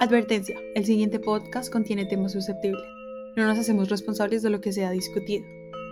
Advertencia, 0.00 0.54
el 0.76 0.84
siguiente 0.84 1.18
podcast 1.18 1.72
contiene 1.72 2.06
temas 2.06 2.30
susceptibles. 2.30 2.84
No 3.34 3.48
nos 3.48 3.58
hacemos 3.58 3.88
responsables 3.88 4.42
de 4.42 4.50
lo 4.50 4.60
que 4.60 4.72
sea 4.72 4.92
discutido. 4.92 5.44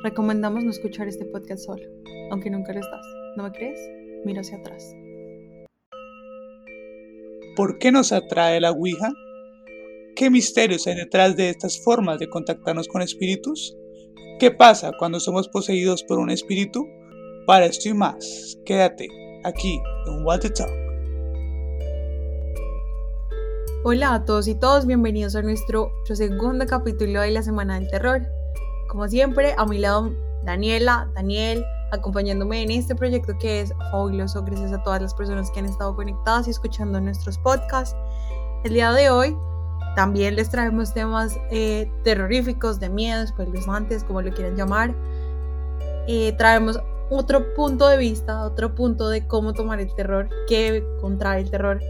Recomendamos 0.04 0.62
no 0.62 0.70
escuchar 0.70 1.08
este 1.08 1.24
podcast 1.24 1.64
solo, 1.64 1.82
aunque 2.30 2.48
nunca 2.48 2.72
lo 2.72 2.78
estás. 2.78 3.04
¿No 3.36 3.42
me 3.42 3.50
crees? 3.50 3.80
Mira 4.24 4.42
hacia 4.42 4.58
atrás. 4.58 4.94
¿Por 7.56 7.78
qué 7.78 7.90
nos 7.90 8.12
atrae 8.12 8.60
la 8.60 8.70
Ouija? 8.70 9.12
¿Qué 10.14 10.30
misterios 10.30 10.86
hay 10.86 10.94
detrás 10.94 11.36
de 11.36 11.50
estas 11.50 11.82
formas 11.82 12.20
de 12.20 12.28
contactarnos 12.28 12.86
con 12.86 13.02
espíritus? 13.02 13.76
¿Qué 14.38 14.52
pasa 14.52 14.92
cuando 15.00 15.18
somos 15.18 15.48
poseídos 15.48 16.04
por 16.04 16.20
un 16.20 16.30
espíritu? 16.30 16.86
Para 17.44 17.66
esto 17.66 17.88
y 17.88 17.94
más, 17.94 18.56
quédate 18.64 19.08
aquí 19.42 19.80
en 20.06 20.24
What 20.24 20.42
the 20.42 20.50
Talk. 20.50 20.85
Hola 23.88 24.14
a 24.14 24.24
todos 24.24 24.48
y 24.48 24.56
todos, 24.56 24.84
bienvenidos 24.84 25.36
a 25.36 25.42
nuestro, 25.42 25.92
segundo 26.12 26.66
capítulo 26.66 27.20
de 27.20 27.30
la 27.30 27.40
Semana 27.40 27.78
del 27.78 27.88
Terror. 27.88 28.20
Como 28.88 29.06
siempre, 29.06 29.54
a 29.56 29.64
mi 29.64 29.78
lado 29.78 30.10
Daniela, 30.42 31.08
Daniel, 31.14 31.64
acompañándome 31.92 32.64
en 32.64 32.72
este 32.72 32.96
proyecto 32.96 33.38
que 33.38 33.60
es 33.60 33.72
fabuloso 33.92 34.42
gracias 34.42 34.72
a 34.72 34.82
todas 34.82 35.00
las 35.00 35.14
personas 35.14 35.52
que 35.52 35.60
han 35.60 35.66
estado 35.66 35.94
conectadas 35.94 36.48
y 36.48 36.50
escuchando 36.50 37.00
nuestros 37.00 37.38
podcasts. 37.38 37.96
El 38.64 38.72
día 38.72 38.90
de 38.90 39.08
hoy 39.08 39.36
también 39.94 40.34
les 40.34 40.50
traemos 40.50 40.92
temas 40.92 41.38
eh, 41.52 41.88
terroríficos, 42.02 42.80
de 42.80 42.88
miedo, 42.88 43.22
espeluznantes, 43.22 44.02
como 44.02 44.20
lo 44.20 44.32
quieran 44.34 44.56
llamar. 44.56 44.96
Eh, 46.08 46.34
traemos 46.36 46.80
otro 47.08 47.54
punto 47.54 47.86
de 47.86 47.98
vista, 47.98 48.42
otro 48.46 48.74
punto 48.74 49.08
de 49.08 49.28
cómo 49.28 49.52
tomar 49.52 49.78
el 49.78 49.94
terror, 49.94 50.28
qué 50.48 50.84
contrae 51.00 51.42
el 51.42 51.50
terror 51.52 51.80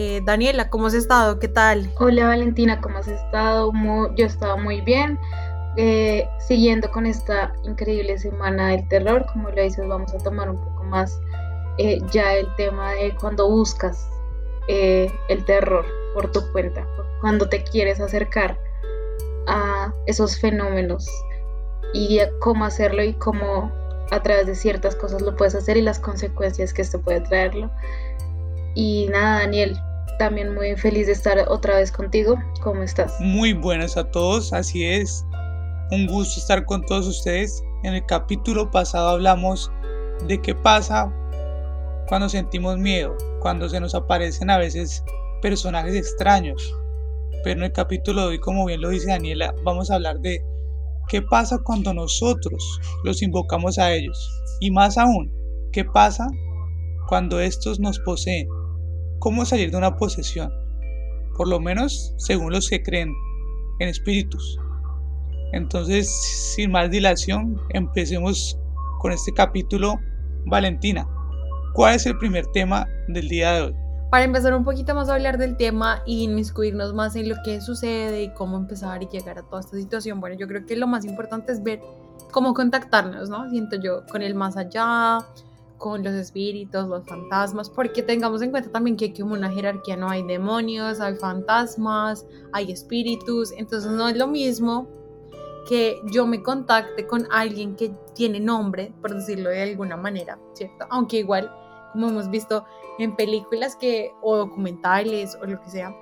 eh, 0.00 0.20
Daniela, 0.22 0.70
¿cómo 0.70 0.86
has 0.86 0.94
estado? 0.94 1.40
¿Qué 1.40 1.48
tal? 1.48 1.90
Hola 1.98 2.28
Valentina, 2.28 2.80
¿cómo 2.80 2.98
has 2.98 3.08
estado? 3.08 3.72
yo 4.14 4.24
he 4.24 4.28
estado 4.28 4.56
muy 4.56 4.80
bien. 4.80 5.18
Eh, 5.76 6.24
siguiendo 6.38 6.88
con 6.92 7.04
esta 7.04 7.52
increíble 7.64 8.16
semana 8.16 8.68
del 8.68 8.86
terror, 8.86 9.26
como 9.32 9.50
lo 9.50 9.60
dices, 9.60 9.88
vamos 9.88 10.14
a 10.14 10.18
tomar 10.18 10.50
un 10.50 10.56
poco 10.56 10.84
más 10.84 11.18
eh, 11.78 11.98
ya 12.12 12.34
el 12.34 12.46
tema 12.54 12.92
de 12.92 13.12
cuando 13.16 13.50
buscas 13.50 14.08
el 14.68 15.44
terror 15.46 15.84
por 16.14 16.30
tu 16.30 16.42
cuenta, 16.52 16.86
cuando 17.20 17.48
te 17.48 17.64
quieres 17.64 17.98
acercar 18.00 18.56
a 19.48 19.92
esos 20.06 20.38
fenómenos 20.38 21.08
y 21.92 22.20
cómo 22.38 22.66
hacerlo 22.66 23.02
y 23.02 23.14
cómo 23.14 23.72
a 24.10 24.22
través 24.22 24.46
de 24.46 24.54
ciertas 24.54 24.94
cosas 24.94 25.22
lo 25.22 25.34
puedes 25.34 25.56
hacer 25.56 25.76
y 25.76 25.82
las 25.82 25.98
consecuencias 25.98 26.72
que 26.72 26.82
esto 26.82 27.00
puede 27.00 27.20
traerlo. 27.22 27.68
Y 28.74 29.08
nada, 29.10 29.40
Daniel, 29.40 29.80
también 30.18 30.54
muy 30.54 30.76
feliz 30.76 31.06
de 31.06 31.12
estar 31.12 31.38
otra 31.48 31.76
vez 31.76 31.92
contigo. 31.92 32.36
¿Cómo 32.62 32.82
estás? 32.82 33.14
Muy 33.20 33.52
buenas 33.52 33.96
a 33.96 34.04
todos, 34.10 34.52
así 34.52 34.84
es. 34.84 35.24
Un 35.90 36.06
gusto 36.06 36.40
estar 36.40 36.64
con 36.64 36.84
todos 36.84 37.06
ustedes. 37.06 37.62
En 37.84 37.94
el 37.94 38.04
capítulo 38.06 38.70
pasado 38.70 39.10
hablamos 39.10 39.70
de 40.26 40.40
qué 40.40 40.54
pasa 40.54 41.12
cuando 42.08 42.28
sentimos 42.28 42.78
miedo, 42.78 43.16
cuando 43.40 43.68
se 43.68 43.80
nos 43.80 43.94
aparecen 43.94 44.50
a 44.50 44.58
veces 44.58 45.04
personajes 45.40 45.94
extraños. 45.94 46.74
Pero 47.44 47.60
en 47.60 47.66
el 47.66 47.72
capítulo 47.72 48.22
de 48.22 48.28
hoy, 48.28 48.40
como 48.40 48.66
bien 48.66 48.80
lo 48.80 48.88
dice 48.88 49.08
Daniela, 49.08 49.54
vamos 49.62 49.90
a 49.90 49.94
hablar 49.94 50.18
de 50.20 50.44
qué 51.08 51.22
pasa 51.22 51.58
cuando 51.62 51.94
nosotros 51.94 52.80
los 53.04 53.22
invocamos 53.22 53.78
a 53.78 53.92
ellos. 53.92 54.30
Y 54.60 54.70
más 54.70 54.98
aún, 54.98 55.32
qué 55.72 55.84
pasa 55.84 56.26
cuando 57.08 57.40
estos 57.40 57.78
nos 57.78 57.98
poseen 58.00 58.48
cómo 59.18 59.44
salir 59.44 59.70
de 59.70 59.76
una 59.76 59.96
posesión, 59.96 60.52
por 61.36 61.48
lo 61.48 61.60
menos 61.60 62.14
según 62.16 62.52
los 62.52 62.68
que 62.68 62.82
creen 62.82 63.12
en 63.80 63.88
espíritus. 63.88 64.58
Entonces, 65.52 66.08
sin 66.54 66.70
más 66.70 66.90
dilación, 66.90 67.60
empecemos 67.70 68.58
con 69.00 69.12
este 69.12 69.32
capítulo. 69.32 69.94
Valentina, 70.46 71.08
¿cuál 71.74 71.94
es 71.94 72.06
el 72.06 72.18
primer 72.18 72.46
tema 72.48 72.86
del 73.08 73.28
día 73.28 73.52
de 73.52 73.62
hoy? 73.62 73.74
Para 74.10 74.24
empezar 74.24 74.54
un 74.54 74.64
poquito 74.64 74.94
más 74.94 75.10
a 75.10 75.14
hablar 75.14 75.36
del 75.36 75.56
tema 75.56 76.02
y 76.06 76.24
inmiscuirnos 76.24 76.94
más 76.94 77.14
en 77.16 77.28
lo 77.28 77.36
que 77.44 77.60
sucede 77.60 78.22
y 78.22 78.32
cómo 78.32 78.56
empezar 78.56 79.02
y 79.02 79.08
llegar 79.08 79.38
a 79.38 79.42
toda 79.42 79.60
esta 79.60 79.76
situación, 79.76 80.20
bueno, 80.20 80.36
yo 80.36 80.48
creo 80.48 80.64
que 80.64 80.76
lo 80.76 80.86
más 80.86 81.04
importante 81.04 81.52
es 81.52 81.62
ver 81.62 81.80
cómo 82.30 82.54
contactarnos, 82.54 83.28
¿no? 83.28 83.50
Siento 83.50 83.76
yo 83.76 84.06
con 84.10 84.22
el 84.22 84.34
más 84.34 84.56
allá, 84.56 85.18
con 85.78 86.04
los 86.04 86.12
espíritus, 86.14 86.86
los 86.86 87.06
fantasmas, 87.06 87.70
porque 87.70 88.02
tengamos 88.02 88.42
en 88.42 88.50
cuenta 88.50 88.70
también 88.70 88.96
que 88.96 89.06
hay 89.06 89.14
como 89.14 89.34
una 89.34 89.50
jerarquía, 89.50 89.96
no 89.96 90.10
hay 90.10 90.22
demonios, 90.24 91.00
hay 91.00 91.14
fantasmas, 91.16 92.26
hay 92.52 92.72
espíritus, 92.72 93.52
entonces 93.52 93.90
no 93.90 94.08
es 94.08 94.16
lo 94.16 94.26
mismo 94.26 94.88
que 95.68 96.00
yo 96.06 96.26
me 96.26 96.42
contacte 96.42 97.06
con 97.06 97.26
alguien 97.30 97.76
que 97.76 97.92
tiene 98.14 98.40
nombre, 98.40 98.92
por 99.00 99.14
decirlo 99.14 99.50
de 99.50 99.62
alguna 99.62 99.96
manera, 99.96 100.38
¿cierto? 100.54 100.86
Aunque 100.90 101.18
igual, 101.18 101.52
como 101.92 102.08
hemos 102.08 102.30
visto 102.30 102.64
en 102.98 103.14
películas 103.14 103.76
que, 103.76 104.12
o 104.22 104.36
documentales 104.36 105.36
o 105.40 105.46
lo 105.46 105.60
que 105.60 105.70
sea, 105.70 105.94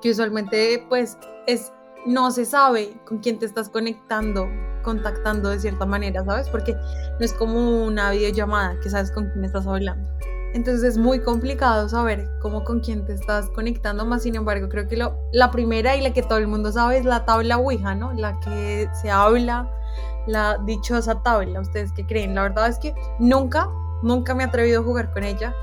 que 0.00 0.10
usualmente 0.10 0.84
pues 0.88 1.16
es, 1.46 1.72
no 2.06 2.30
se 2.32 2.44
sabe 2.44 2.94
con 3.06 3.18
quién 3.18 3.38
te 3.38 3.46
estás 3.46 3.68
conectando 3.68 4.48
contactando 4.82 5.48
de 5.48 5.58
cierta 5.58 5.86
manera, 5.86 6.24
¿sabes? 6.24 6.48
Porque 6.48 6.74
no 6.74 7.24
es 7.24 7.32
como 7.32 7.84
una 7.84 8.10
videollamada 8.10 8.78
que 8.80 8.90
sabes 8.90 9.10
con 9.10 9.30
quién 9.30 9.44
estás 9.44 9.66
hablando. 9.66 10.10
Entonces 10.54 10.82
es 10.84 10.98
muy 10.98 11.20
complicado 11.20 11.88
saber 11.88 12.28
cómo 12.40 12.62
con 12.62 12.80
quién 12.80 13.06
te 13.06 13.14
estás 13.14 13.48
conectando, 13.50 14.04
más 14.04 14.22
sin 14.22 14.34
embargo 14.34 14.68
creo 14.68 14.86
que 14.86 14.98
lo, 14.98 15.16
la 15.32 15.50
primera 15.50 15.96
y 15.96 16.02
la 16.02 16.12
que 16.12 16.22
todo 16.22 16.38
el 16.38 16.46
mundo 16.46 16.70
sabe 16.72 16.98
es 16.98 17.06
la 17.06 17.24
tabla 17.24 17.56
Ouija, 17.56 17.94
¿no? 17.94 18.12
La 18.12 18.38
que 18.40 18.86
se 19.00 19.10
habla, 19.10 19.70
la 20.26 20.58
dichosa 20.66 21.22
tabla, 21.22 21.60
¿ustedes 21.60 21.90
qué 21.92 22.06
creen? 22.06 22.34
La 22.34 22.42
verdad 22.42 22.68
es 22.68 22.78
que 22.78 22.94
nunca, 23.18 23.70
nunca 24.02 24.34
me 24.34 24.42
he 24.42 24.46
atrevido 24.46 24.82
a 24.82 24.84
jugar 24.84 25.12
con 25.14 25.24
ella 25.24 25.54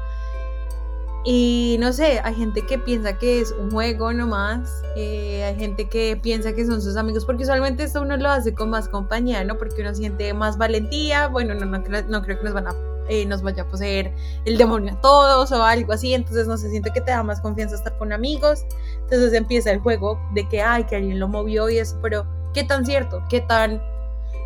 y 1.26 1.78
no 1.80 1.92
sé, 1.92 2.22
hay 2.24 2.34
gente 2.34 2.66
que 2.66 2.78
piensa 2.78 3.18
que 3.18 3.42
es 3.42 3.52
un 3.52 3.72
juego 3.72 4.14
nomás, 4.14 4.84
eh, 4.96 5.44
hay 5.44 5.56
gente 5.58 5.90
que 5.90 6.18
piensa 6.22 6.54
que 6.54 6.66
son 6.66 6.82
sus 6.82 6.96
amigos, 6.96 7.26
porque 7.26 7.44
usualmente 7.44 7.84
esto 7.84 8.02
uno 8.02 8.16
lo 8.16 8.30
hace 8.30 8.54
con 8.54 8.70
más 8.70 8.88
compañía, 8.88 9.44
¿no? 9.44 9.58
Porque 9.58 9.82
uno 9.82 9.94
siente 9.94 10.34
más 10.34 10.58
valentía, 10.58 11.28
bueno, 11.28 11.54
no, 11.56 11.66
no, 11.66 11.80
no 11.80 12.22
creo 12.22 12.38
que 12.38 12.44
nos, 12.46 12.54
van 12.54 12.68
a, 12.68 12.76
eh, 13.10 13.26
nos 13.26 13.42
vaya 13.42 13.64
a 13.64 13.68
poseer 13.68 14.14
el 14.46 14.58
demonio 14.58 14.94
a 14.94 15.02
todos 15.02 15.52
o 15.52 15.62
algo 15.62 15.92
así, 15.92 16.14
entonces 16.14 16.48
no 16.48 16.58
se 16.58 16.70
siente 16.70 16.90
que 16.94 17.02
te 17.02 17.12
da 17.12 17.22
más 17.22 17.42
confianza 17.42 17.76
estar 17.76 17.98
con 17.98 18.14
amigos, 18.14 18.66
entonces 19.02 19.34
empieza 19.34 19.72
el 19.72 19.80
juego 19.80 20.18
de 20.34 20.48
que, 20.48 20.62
ay, 20.62 20.86
que 20.86 20.96
alguien 20.96 21.20
lo 21.20 21.28
movió 21.28 21.70
y 21.70 21.80
eso, 21.80 21.98
pero 22.02 22.26
¿qué 22.54 22.64
tan 22.64 22.86
cierto? 22.86 23.22
¿Qué 23.30 23.42
tan... 23.42 23.82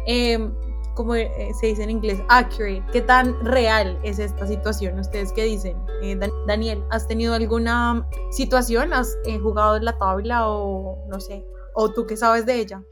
Eh, 0.07 0.49
como 0.93 1.15
eh, 1.15 1.51
se 1.59 1.67
dice 1.67 1.83
en 1.83 1.89
inglés, 1.89 2.21
accurate, 2.29 2.83
qué 2.91 3.01
tan 3.01 3.43
real 3.45 3.99
es 4.03 4.19
esta 4.19 4.45
situación. 4.47 4.99
¿Ustedes 4.99 5.33
qué 5.33 5.43
dicen? 5.43 5.77
Eh, 6.01 6.17
Daniel, 6.47 6.83
¿has 6.91 7.07
tenido 7.07 7.33
alguna 7.33 8.07
situación? 8.31 8.93
¿Has 8.93 9.17
eh, 9.25 9.39
jugado 9.39 9.77
en 9.77 9.85
la 9.85 9.97
tabla 9.97 10.47
o 10.47 11.05
no 11.09 11.19
sé? 11.19 11.45
¿O 11.73 11.89
tú 11.89 12.05
qué 12.05 12.15
sabes 12.15 12.45
de 12.45 12.59
ella? 12.59 12.83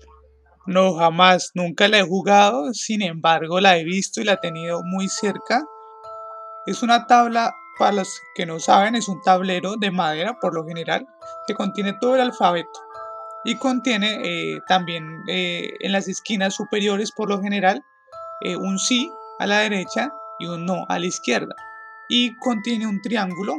No, 0.65 0.95
jamás, 0.95 1.51
nunca 1.53 1.87
la 1.87 1.99
he 1.99 2.03
jugado, 2.03 2.73
sin 2.73 3.01
embargo 3.01 3.59
la 3.59 3.77
he 3.77 3.83
visto 3.83 4.21
y 4.21 4.23
la 4.23 4.33
he 4.33 4.37
tenido 4.37 4.81
muy 4.83 5.07
cerca. 5.07 5.63
Es 6.65 6.83
una 6.83 7.07
tabla, 7.07 7.53
para 7.79 7.93
los 7.93 8.19
que 8.35 8.45
no 8.45 8.59
saben, 8.59 8.95
es 8.95 9.07
un 9.07 9.21
tablero 9.21 9.75
de 9.75 9.89
madera 9.89 10.37
por 10.39 10.53
lo 10.53 10.65
general 10.65 11.07
que 11.47 11.55
contiene 11.55 11.93
todo 11.99 12.15
el 12.15 12.21
alfabeto 12.21 12.79
y 13.43 13.57
contiene 13.57 14.59
también 14.67 15.23
en 15.25 15.91
las 15.91 16.07
esquinas 16.07 16.53
superiores 16.53 17.11
por 17.11 17.27
lo 17.27 17.41
general 17.41 17.83
eh, 18.41 18.55
un 18.55 18.77
sí 18.79 19.11
a 19.39 19.47
la 19.47 19.59
derecha 19.59 20.13
y 20.39 20.47
un 20.47 20.65
no 20.65 20.85
a 20.89 20.99
la 20.99 21.05
izquierda. 21.05 21.55
Y 22.09 22.35
contiene 22.37 22.87
un 22.87 23.01
triángulo 23.01 23.55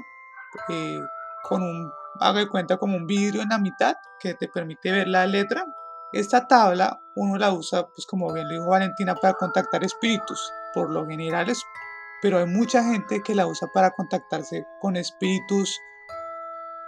eh, 0.69 1.00
con 1.43 1.62
un, 1.62 1.91
haga 2.20 2.41
de 2.41 2.48
cuenta 2.48 2.76
como 2.76 2.97
un 2.97 3.06
vidrio 3.06 3.43
en 3.43 3.48
la 3.48 3.59
mitad 3.59 3.94
que 4.20 4.34
te 4.34 4.49
permite 4.49 4.93
ver 4.93 5.08
la 5.08 5.26
letra. 5.26 5.64
Esta 6.12 6.46
tabla 6.46 7.00
uno 7.14 7.38
la 7.38 7.52
usa, 7.52 7.87
pues 7.87 8.06
como 8.06 8.32
bien 8.32 8.46
lo 8.49 8.55
dijo 8.55 8.67
Valentina, 8.67 9.14
para 9.14 9.34
contactar 9.34 9.82
espíritus, 9.82 10.52
por 10.75 10.90
lo 10.90 11.06
general 11.06 11.49
pero 12.23 12.38
hay 12.38 12.46
mucha 12.46 12.84
gente 12.84 13.20
que 13.20 13.34
la 13.34 13.49
usa 13.49 13.69
para 13.75 13.90
contactarse 13.90 14.64
con 14.81 14.96
espíritus 14.96 15.76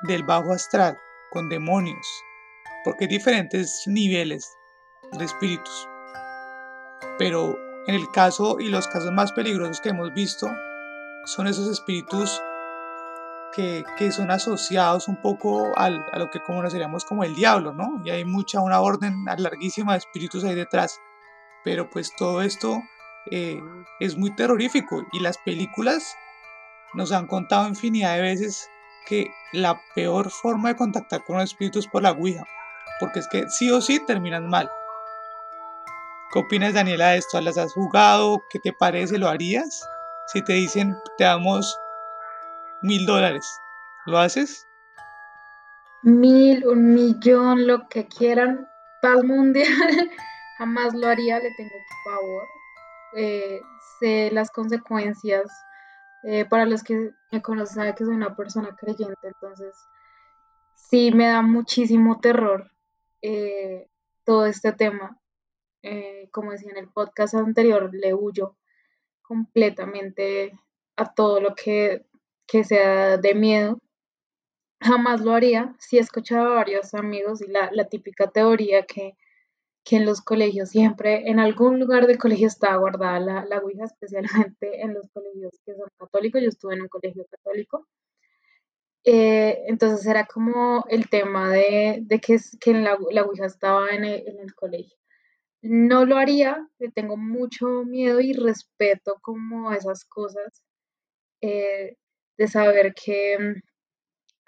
del 0.04 0.22
bajo 0.22 0.52
astral, 0.52 0.96
con 1.32 1.48
demonios, 1.48 2.06
porque 2.84 3.04
hay 3.04 3.08
diferentes 3.08 3.82
niveles 3.86 4.48
de 5.18 5.24
espíritus. 5.24 5.88
Pero 7.18 7.56
el 7.86 8.10
caso 8.10 8.58
y 8.60 8.68
los 8.68 8.88
casos 8.88 9.12
más 9.12 9.32
peligrosos 9.32 9.80
que 9.80 9.90
hemos 9.90 10.12
visto 10.14 10.48
son 11.24 11.46
esos 11.46 11.68
espíritus 11.68 12.40
que, 13.54 14.10
son 14.10 14.30
asociados 14.30 15.06
un 15.08 15.20
poco 15.20 15.72
a 15.76 15.90
lo 15.90 16.30
que 16.30 16.40
conoceríamos 16.40 17.04
como 17.04 17.24
el 17.24 17.34
diablo, 17.34 17.72
¿no? 17.72 18.00
Y 18.04 18.10
hay 18.10 18.24
mucha, 18.24 18.60
una 18.60 18.80
orden 18.80 19.24
larguísima 19.38 19.92
de 19.92 19.98
espíritus 19.98 20.44
ahí 20.44 20.54
detrás. 20.54 21.00
Pero 21.62 21.88
pues 21.88 22.14
todo 22.16 22.42
esto 22.42 22.82
eh, 23.30 23.60
es 24.00 24.16
muy 24.16 24.34
terrorífico 24.34 25.02
y 25.12 25.20
las 25.20 25.38
películas 25.38 26.16
nos 26.94 27.12
han 27.12 27.26
contado 27.26 27.68
infinidad 27.68 28.16
de 28.16 28.22
veces 28.22 28.68
que 29.06 29.30
la 29.52 29.80
peor 29.94 30.30
forma 30.30 30.70
de 30.70 30.76
contactar 30.76 31.24
con 31.24 31.36
un 31.36 31.42
espíritu 31.42 31.78
es 31.78 31.86
por 31.86 32.02
la 32.02 32.12
Ouija, 32.12 32.44
porque 33.00 33.20
es 33.20 33.28
que 33.28 33.48
sí 33.48 33.70
o 33.70 33.80
sí 33.80 34.00
terminan 34.04 34.48
mal. 34.48 34.68
¿Qué 36.34 36.40
opinas, 36.40 36.74
Daniela, 36.74 37.10
de 37.10 37.18
esto? 37.18 37.40
¿Las 37.40 37.56
has 37.58 37.74
jugado? 37.74 38.42
¿Qué 38.50 38.58
te 38.58 38.72
parece? 38.72 39.18
¿Lo 39.18 39.28
harías? 39.28 39.88
Si 40.26 40.42
te 40.42 40.54
dicen, 40.54 40.96
te 41.16 41.22
damos 41.22 41.78
mil 42.82 43.06
dólares, 43.06 43.46
¿lo 44.04 44.18
haces? 44.18 44.66
Mil, 46.02 46.66
un 46.66 46.92
millón, 46.92 47.68
lo 47.68 47.88
que 47.88 48.08
quieran, 48.08 48.68
paz 49.00 49.22
mundial, 49.22 49.68
jamás 50.58 50.92
lo 50.94 51.06
haría, 51.06 51.38
le 51.38 51.54
tengo 51.56 51.70
favor. 52.04 52.42
Eh, 53.16 53.60
sé 54.00 54.30
las 54.32 54.50
consecuencias. 54.50 55.44
Eh, 56.24 56.46
para 56.46 56.66
los 56.66 56.82
que 56.82 57.12
me 57.30 57.42
conocen, 57.42 57.76
saben 57.76 57.94
que 57.94 58.06
soy 58.06 58.14
una 58.16 58.34
persona 58.34 58.74
creyente, 58.74 59.28
entonces 59.28 59.72
sí 60.74 61.12
me 61.12 61.28
da 61.28 61.42
muchísimo 61.42 62.18
terror 62.18 62.72
eh, 63.22 63.86
todo 64.24 64.46
este 64.46 64.72
tema. 64.72 65.16
Como 66.30 66.52
decía 66.52 66.70
en 66.72 66.78
el 66.78 66.88
podcast 66.88 67.34
anterior, 67.34 67.90
le 67.92 68.14
huyo 68.14 68.56
completamente 69.22 70.58
a 70.96 71.14
todo 71.14 71.40
lo 71.40 71.54
que, 71.54 72.06
sea 72.46 73.16
de 73.18 73.34
miedo. 73.34 73.78
Jamás 74.80 75.22
lo 75.22 75.32
haría. 75.32 75.74
Sí 75.78 75.98
he 75.98 76.00
escuchado 76.00 76.52
a 76.52 76.56
varios 76.56 76.94
amigos 76.94 77.40
y 77.42 77.48
la, 77.48 77.70
la 77.72 77.88
típica 77.88 78.30
teoría 78.30 78.84
que 78.86 79.16
que 79.84 79.96
en 79.96 80.06
los 80.06 80.22
colegios 80.22 80.70
siempre, 80.70 81.28
en 81.30 81.38
algún 81.38 81.78
lugar 81.78 82.06
del 82.06 82.18
colegio 82.18 82.46
está 82.48 82.74
guardada 82.76 83.20
la, 83.20 83.44
la 83.44 83.58
Ouija, 83.58 83.84
especialmente 83.84 84.80
en 84.80 84.94
los 84.94 85.08
colegios 85.10 85.52
que 85.64 85.74
son 85.74 85.88
católicos. 85.98 86.42
Yo 86.42 86.48
estuve 86.48 86.74
en 86.74 86.82
un 86.82 86.88
colegio 86.88 87.26
católico. 87.30 87.86
Eh, 89.04 89.64
entonces 89.66 90.06
era 90.06 90.24
como 90.24 90.86
el 90.88 91.10
tema 91.10 91.50
de, 91.50 91.98
de 92.00 92.20
que, 92.20 92.38
que 92.58 92.72
la, 92.72 92.96
la 93.10 93.22
Ouija 93.24 93.44
estaba 93.44 93.90
en 93.90 94.04
el, 94.04 94.26
en 94.26 94.40
el, 94.40 94.54
colegio. 94.54 94.96
No 95.64 96.04
lo 96.04 96.18
haría, 96.18 96.68
tengo 96.94 97.16
mucho 97.16 97.84
miedo 97.84 98.20
y 98.20 98.34
respeto 98.34 99.16
como 99.22 99.72
esas 99.72 100.04
cosas, 100.04 100.62
eh, 101.40 101.96
de 102.36 102.48
saber 102.48 102.94
que 102.94 103.62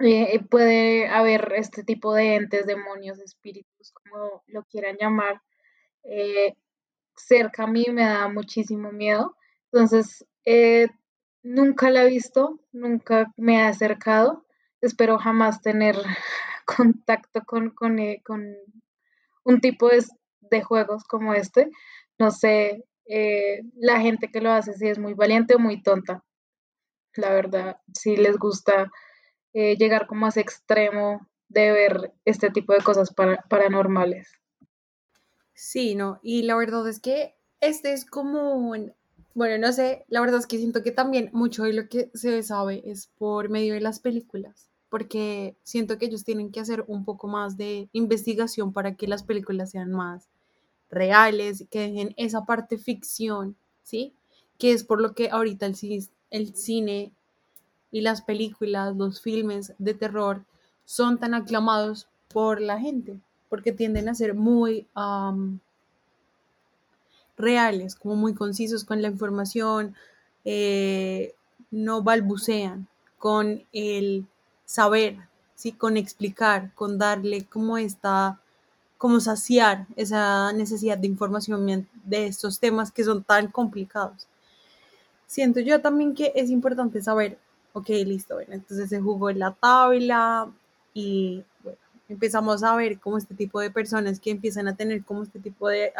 eh, 0.00 0.40
puede 0.50 1.08
haber 1.08 1.54
este 1.56 1.84
tipo 1.84 2.12
de 2.14 2.34
entes, 2.34 2.66
demonios, 2.66 3.18
espíritus, 3.18 3.92
como 3.92 4.42
lo 4.46 4.64
quieran 4.64 4.98
llamar, 5.00 5.40
eh, 6.04 6.52
cerca 7.16 7.64
a 7.64 7.66
mí 7.66 7.86
me 7.92 8.04
da 8.04 8.28
muchísimo 8.28 8.92
miedo. 8.92 9.36
Entonces, 9.72 10.26
eh, 10.44 10.88
nunca 11.42 11.90
la 11.90 12.04
he 12.04 12.08
visto, 12.10 12.60
nunca 12.72 13.32
me 13.38 13.56
he 13.56 13.62
acercado. 13.62 14.44
Espero 14.82 15.18
jamás 15.18 15.62
tener 15.62 15.96
contacto 16.66 17.42
con, 17.46 17.70
con, 17.70 17.98
un 19.44 19.60
tipo 19.60 19.88
de, 19.88 20.04
de, 20.50 20.62
juegos 20.62 21.04
como 21.04 21.34
este. 21.34 21.70
No 22.18 22.30
sé, 22.30 22.84
la 23.76 24.00
gente 24.00 24.30
que 24.30 24.40
lo 24.40 24.50
hace 24.50 24.72
si 24.74 24.88
es 24.88 24.98
muy 24.98 25.14
valiente 25.14 25.54
o 25.54 25.58
muy 25.58 25.82
tonta. 25.82 26.24
La 27.14 27.30
verdad, 27.30 27.78
si 27.94 28.16
les 28.16 28.36
gusta 28.36 28.90
eh, 29.58 29.74
llegar 29.78 30.06
como 30.06 30.26
a 30.26 30.28
ese 30.28 30.40
extremo 30.40 31.26
de 31.48 31.72
ver 31.72 32.12
este 32.26 32.50
tipo 32.50 32.74
de 32.74 32.82
cosas 32.82 33.14
paranormales. 33.48 34.28
Sí, 35.54 35.94
no, 35.94 36.20
y 36.22 36.42
la 36.42 36.56
verdad 36.56 36.86
es 36.86 37.00
que 37.00 37.34
este 37.60 37.94
es 37.94 38.04
como, 38.04 38.74
bueno, 39.32 39.58
no 39.58 39.72
sé, 39.72 40.04
la 40.08 40.20
verdad 40.20 40.40
es 40.40 40.46
que 40.46 40.58
siento 40.58 40.82
que 40.82 40.90
también 40.90 41.30
mucho 41.32 41.62
de 41.62 41.72
lo 41.72 41.88
que 41.88 42.10
se 42.12 42.42
sabe 42.42 42.82
es 42.84 43.06
por 43.16 43.48
medio 43.48 43.72
de 43.72 43.80
las 43.80 43.98
películas, 43.98 44.68
porque 44.90 45.56
siento 45.62 45.96
que 45.96 46.04
ellos 46.04 46.24
tienen 46.24 46.52
que 46.52 46.60
hacer 46.60 46.84
un 46.86 47.06
poco 47.06 47.26
más 47.26 47.56
de 47.56 47.88
investigación 47.92 48.74
para 48.74 48.94
que 48.96 49.08
las 49.08 49.22
películas 49.22 49.70
sean 49.70 49.90
más 49.90 50.28
reales, 50.90 51.64
que 51.70 51.80
dejen 51.80 52.14
esa 52.16 52.44
parte 52.44 52.78
ficción, 52.78 53.56
¿sí? 53.82 54.12
Que 54.58 54.72
es 54.72 54.84
por 54.84 55.00
lo 55.00 55.14
que 55.14 55.30
ahorita 55.30 55.66
el, 55.66 55.76
el 56.30 56.54
cine 56.54 57.12
y 57.90 58.00
las 58.00 58.22
películas, 58.22 58.96
los 58.96 59.20
filmes 59.20 59.74
de 59.78 59.94
terror 59.94 60.44
son 60.84 61.18
tan 61.18 61.34
aclamados 61.34 62.08
por 62.28 62.60
la 62.60 62.78
gente, 62.78 63.18
porque 63.48 63.72
tienden 63.72 64.08
a 64.08 64.14
ser 64.14 64.34
muy 64.34 64.86
reales, 67.36 67.94
como 67.94 68.16
muy 68.16 68.34
concisos 68.34 68.84
con 68.84 69.02
la 69.02 69.08
información, 69.08 69.94
eh, 70.44 71.34
no 71.70 72.02
balbucean 72.02 72.88
con 73.18 73.64
el 73.72 74.26
saber, 74.64 75.16
¿sí? 75.54 75.72
con 75.72 75.96
explicar, 75.96 76.72
con 76.74 76.98
darle 76.98 77.44
como 77.44 77.78
esta, 77.78 78.40
como 78.98 79.20
saciar 79.20 79.86
esa 79.96 80.52
necesidad 80.52 80.98
de 80.98 81.06
información 81.06 81.86
de 82.04 82.26
estos 82.26 82.58
temas 82.58 82.90
que 82.90 83.04
son 83.04 83.22
tan 83.22 83.48
complicados. 83.48 84.26
Siento 85.26 85.60
yo 85.60 85.80
también 85.80 86.14
que 86.14 86.32
es 86.34 86.50
importante 86.50 87.02
saber 87.02 87.38
ok, 87.76 87.90
listo, 88.06 88.36
bueno, 88.36 88.54
entonces 88.54 88.88
se 88.88 89.02
jugó 89.02 89.28
en 89.28 89.38
la 89.38 89.52
tabla 89.52 90.50
y 90.94 91.44
bueno, 91.62 91.78
empezamos 92.08 92.62
a 92.62 92.74
ver 92.74 92.98
como 92.98 93.18
este 93.18 93.34
tipo 93.34 93.60
de 93.60 93.70
personas 93.70 94.18
que 94.18 94.30
empiezan 94.30 94.66
a 94.66 94.74
tener 94.74 95.04
como 95.04 95.24
este 95.24 95.38
tipo 95.40 95.68
de 95.68 95.92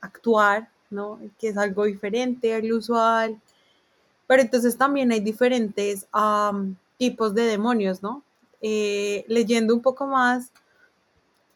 actuar, 0.00 0.70
¿no? 0.88 1.20
Que 1.38 1.48
es 1.48 1.58
algo 1.58 1.84
diferente 1.84 2.54
al 2.54 2.72
usual. 2.72 3.38
Pero 4.26 4.40
entonces 4.40 4.78
también 4.78 5.12
hay 5.12 5.20
diferentes 5.20 6.06
tipos 6.96 7.34
de 7.34 7.42
demonios, 7.42 8.02
¿no? 8.02 8.22
Eh, 8.62 9.26
leyendo 9.28 9.74
un 9.74 9.82
poco 9.82 10.06
más, 10.06 10.50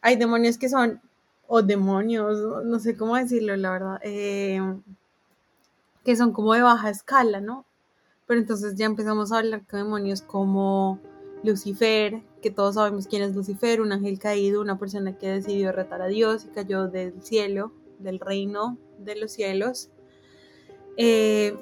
hay 0.07 0.15
demonios 0.15 0.57
que 0.57 0.69
son, 0.69 1.01
o 1.47 1.61
demonios, 1.61 2.63
no 2.63 2.79
sé 2.79 2.95
cómo 2.95 3.17
decirlo, 3.17 3.57
la 3.57 3.71
verdad, 3.71 3.99
eh, 4.03 4.61
que 6.05 6.15
son 6.15 6.31
como 6.31 6.53
de 6.53 6.61
baja 6.61 6.89
escala, 6.89 7.41
¿no? 7.41 7.65
Pero 8.25 8.39
entonces 8.39 8.75
ya 8.75 8.85
empezamos 8.85 9.33
a 9.33 9.39
hablar 9.39 9.67
con 9.67 9.81
demonios 9.81 10.21
como 10.21 10.97
Lucifer, 11.43 12.21
que 12.41 12.51
todos 12.51 12.75
sabemos 12.75 13.05
quién 13.05 13.21
es 13.21 13.35
Lucifer, 13.35 13.81
un 13.81 13.91
ángel 13.91 14.17
caído, 14.17 14.61
una 14.61 14.79
persona 14.79 15.17
que 15.17 15.27
decidió 15.27 15.73
retar 15.73 16.01
a 16.01 16.07
Dios 16.07 16.45
y 16.45 16.55
cayó 16.55 16.87
del 16.87 17.21
cielo, 17.21 17.73
del 17.99 18.21
reino 18.21 18.77
de 18.99 19.17
los 19.17 19.33
cielos. 19.33 19.89
Eh, 20.95 21.53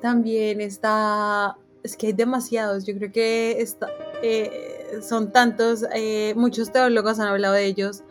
también 0.00 0.60
está, 0.60 1.56
es 1.82 1.96
que 1.96 2.06
hay 2.06 2.12
demasiados, 2.12 2.86
yo 2.86 2.94
creo 2.94 3.10
que 3.10 3.60
está, 3.60 3.88
eh, 4.22 4.71
son 5.00 5.32
tantos, 5.32 5.84
eh, 5.94 6.34
muchos 6.36 6.72
teólogos 6.72 7.18
han 7.18 7.28
hablado 7.28 7.54
de 7.54 7.64
ellos, 7.64 8.02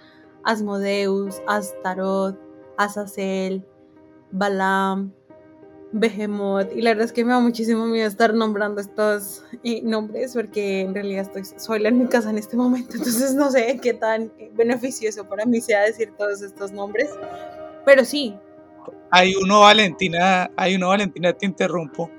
Asmodeus, 0.44 1.42
Astaroth, 1.48 2.38
Azazel, 2.78 3.66
Balaam, 4.32 5.14
Behemoth. 5.92 6.72
Y 6.76 6.82
la 6.82 6.92
verdad 6.92 7.06
es 7.06 7.12
que 7.12 7.26
me 7.26 7.32
da 7.34 7.40
muchísimo 7.40 7.86
miedo 7.86 8.08
estar 8.08 8.34
nombrando 8.34 8.82
estos 8.82 9.44
eh, 9.64 9.82
nombres 9.84 10.34
porque 10.34 10.82
en 10.82 10.94
realidad 10.94 11.24
estoy 11.24 11.44
sola 11.60 11.90
en 11.90 12.00
mi 12.00 12.08
casa 12.08 12.30
en 12.30 12.38
este 12.38 12.56
momento. 12.58 12.96
Entonces 12.98 13.34
no 13.36 13.52
sé 13.52 13.80
qué 13.82 13.94
tan 13.94 14.32
beneficioso 14.54 15.28
para 15.28 15.46
mí 15.46 15.62
sea 15.62 15.82
decir 15.82 16.14
todos 16.18 16.42
estos 16.42 16.72
nombres. 16.72 17.10
Pero 17.86 18.06
sí. 18.06 18.36
Hay 19.10 19.34
uno, 19.36 19.62
Valentina, 19.62 20.50
hay 20.56 20.76
uno, 20.76 20.88
Valentina, 20.88 21.34
te 21.34 21.46
interrumpo, 21.46 22.10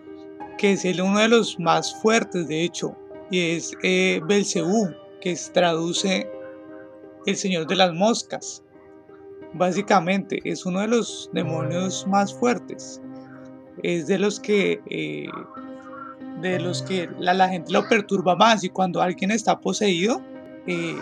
que 0.58 0.72
es 0.72 0.84
el, 0.84 1.00
uno 1.00 1.18
de 1.20 1.28
los 1.28 1.58
más 1.58 1.94
fuertes, 2.02 2.46
de 2.48 2.62
hecho, 2.62 2.94
y 3.32 3.56
es 3.56 3.72
eh, 3.82 4.20
Belcebú, 4.28 4.94
que 5.20 5.36
traduce 5.52 6.30
el 7.26 7.36
Señor 7.36 7.66
de 7.66 7.74
las 7.74 7.92
Moscas. 7.92 8.62
Básicamente, 9.54 10.38
es 10.44 10.64
uno 10.64 10.80
de 10.80 10.88
los 10.88 11.28
demonios 11.32 12.06
más 12.06 12.32
fuertes 12.32 13.02
es 13.82 14.06
de 14.06 14.18
los 14.18 14.40
que, 14.40 14.80
eh, 14.90 15.28
de 16.40 16.60
los 16.60 16.82
que 16.82 17.08
la, 17.18 17.48
gente 17.48 17.72
lo 17.72 17.88
perturba 17.88 18.36
más 18.36 18.64
y 18.64 18.68
cuando 18.68 19.00
alguien 19.00 19.30
está 19.30 19.60
poseído 19.60 20.22
eh, 20.66 20.96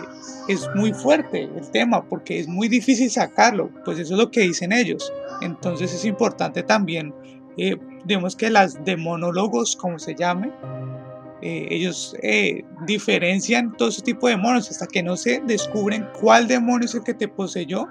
es 0.47 0.67
muy 0.75 0.93
fuerte 0.93 1.43
el 1.43 1.69
tema 1.71 2.03
porque 2.07 2.39
es 2.39 2.47
muy 2.47 2.67
difícil 2.67 3.09
sacarlo, 3.09 3.69
pues 3.85 3.99
eso 3.99 4.13
es 4.13 4.19
lo 4.19 4.31
que 4.31 4.41
dicen 4.41 4.71
ellos. 4.71 5.11
Entonces 5.41 5.93
es 5.93 6.05
importante 6.05 6.63
también, 6.63 7.13
eh, 7.57 7.75
digamos 8.05 8.35
que 8.35 8.49
las 8.49 8.83
demonólogos, 8.83 9.75
como 9.75 9.99
se 9.99 10.15
llame, 10.15 10.51
ellos 11.41 12.15
diferencian 12.85 13.75
todo 13.75 13.89
ese 13.89 14.01
tipo 14.01 14.27
de 14.27 14.35
demonios 14.35 14.69
hasta 14.69 14.87
que 14.87 15.01
no 15.01 15.17
se 15.17 15.41
descubren 15.45 16.07
cuál 16.19 16.47
demonio 16.47 16.85
es 16.85 16.95
el 16.95 17.03
que 17.03 17.13
te 17.13 17.27
poseyó, 17.27 17.87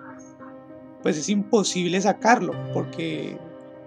pues 1.03 1.17
es 1.19 1.29
imposible 1.29 2.01
sacarlo 2.01 2.53
porque 2.73 3.39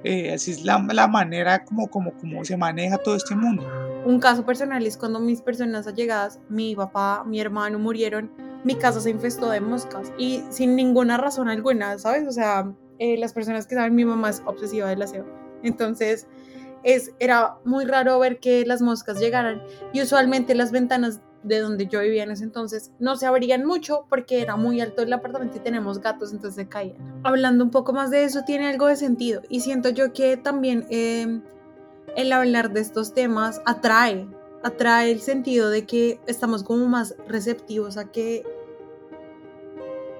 eh, 0.03 0.33
así 0.33 0.51
es 0.51 0.63
la, 0.65 0.85
la, 0.91 1.07
manera 1.07 1.63
como, 1.63 1.87
como, 1.87 2.11
como 2.13 2.43
se 2.43 2.57
maneja 2.57 2.97
todo 2.97 3.15
este 3.15 3.35
mundo. 3.35 3.63
Un 4.05 4.19
caso 4.19 4.45
personal 4.45 4.85
es 4.85 4.97
cuando 4.97 5.19
mis 5.19 5.41
personas 5.41 5.87
allegadas, 5.87 6.39
mi 6.49 6.75
papá, 6.75 7.23
mi 7.25 7.39
hermano 7.39 7.79
murieron, 7.79 8.29
mi 8.65 8.75
casa 8.75 8.99
se 8.99 9.09
infestó 9.09 9.49
de 9.49 9.61
moscas 9.61 10.11
y 10.17 10.43
sin 10.49 10.75
ninguna 10.75 11.17
razón 11.17 11.47
alguna, 11.47 11.97
¿sabes? 11.99 12.27
O 12.27 12.31
sea, 12.31 12.69
eh, 12.99 13.17
las 13.17 13.31
personas 13.31 13.65
que 13.65 13.75
saben, 13.75 13.95
mi 13.95 14.03
mamá 14.03 14.29
es 14.29 14.43
obsesiva 14.45 14.89
del 14.89 15.01
aseo. 15.01 15.25
Entonces, 15.63 16.27
es, 16.83 17.11
era 17.19 17.57
muy 17.63 17.85
raro 17.85 18.19
ver 18.19 18.39
que 18.39 18.65
las 18.65 18.81
moscas 18.81 19.19
llegaran 19.19 19.63
y 19.93 20.01
usualmente 20.01 20.55
las 20.55 20.71
ventanas 20.71 21.21
de 21.43 21.59
donde 21.59 21.87
yo 21.87 22.01
vivía 22.01 22.23
en 22.23 22.31
ese 22.31 22.43
entonces 22.43 22.91
no 22.99 23.15
se 23.15 23.25
abrían 23.25 23.65
mucho 23.65 24.05
porque 24.09 24.41
era 24.41 24.55
muy 24.55 24.79
alto 24.81 25.01
el 25.01 25.11
apartamento 25.11 25.57
y 25.57 25.59
tenemos 25.59 25.99
gatos, 25.99 26.31
entonces 26.31 26.55
se 26.55 26.69
caían. 26.69 27.21
Hablando 27.23 27.63
un 27.63 27.71
poco 27.71 27.93
más 27.93 28.11
de 28.11 28.23
eso, 28.23 28.43
tiene 28.45 28.67
algo 28.67 28.87
de 28.87 28.95
sentido 28.95 29.41
y 29.49 29.59
siento 29.59 29.89
yo 29.89 30.13
que 30.13 30.37
también 30.37 30.85
em, 30.89 31.41
el 32.15 32.31
hablar 32.31 32.71
de 32.71 32.81
estos 32.81 33.13
temas 33.13 33.61
atrae, 33.65 34.27
atrae 34.63 35.11
el 35.11 35.19
sentido 35.19 35.69
de 35.69 35.85
que 35.85 36.19
estamos 36.27 36.63
como 36.63 36.87
más 36.87 37.15
receptivos 37.27 37.97
a 37.97 38.11
que, 38.11 38.43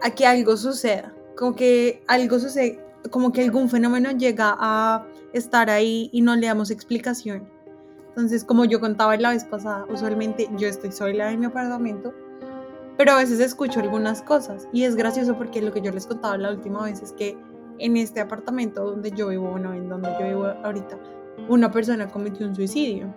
a 0.01 0.11
que 0.11 0.25
algo 0.25 0.57
suceda, 0.57 1.13
como 1.37 1.55
que 1.55 2.03
algo 2.07 2.39
sucede, 2.39 2.79
como 3.09 3.31
que 3.31 3.43
algún 3.43 3.69
fenómeno 3.69 4.11
llega 4.11 4.55
a 4.59 5.05
estar 5.33 5.69
ahí 5.69 6.09
y 6.11 6.21
no 6.21 6.35
le 6.35 6.47
damos 6.47 6.71
explicación. 6.71 7.49
Entonces, 8.09 8.43
como 8.43 8.65
yo 8.65 8.79
contaba 8.79 9.17
la 9.17 9.31
vez 9.31 9.43
pasada, 9.43 9.85
usualmente 9.89 10.47
yo 10.57 10.67
estoy 10.67 10.91
sola 10.91 11.31
en 11.31 11.39
mi 11.39 11.47
apartamento, 11.47 12.13
pero 12.97 13.13
a 13.13 13.17
veces 13.17 13.39
escucho 13.39 13.79
algunas 13.79 14.21
cosas 14.21 14.67
y 14.71 14.83
es 14.83 14.95
gracioso 14.95 15.35
porque 15.35 15.61
lo 15.61 15.71
que 15.71 15.81
yo 15.81 15.91
les 15.91 16.05
contaba 16.05 16.37
la 16.37 16.51
última 16.51 16.83
vez 16.83 17.01
es 17.01 17.11
que 17.13 17.35
en 17.79 17.97
este 17.97 18.21
apartamento 18.21 18.83
donde 18.83 19.11
yo 19.11 19.29
vivo, 19.29 19.49
bueno, 19.49 19.73
en 19.73 19.89
donde 19.89 20.09
yo 20.19 20.27
vivo 20.27 20.45
ahorita, 20.63 20.99
una 21.49 21.71
persona 21.71 22.07
cometió 22.07 22.47
un 22.47 22.55
suicidio. 22.55 23.13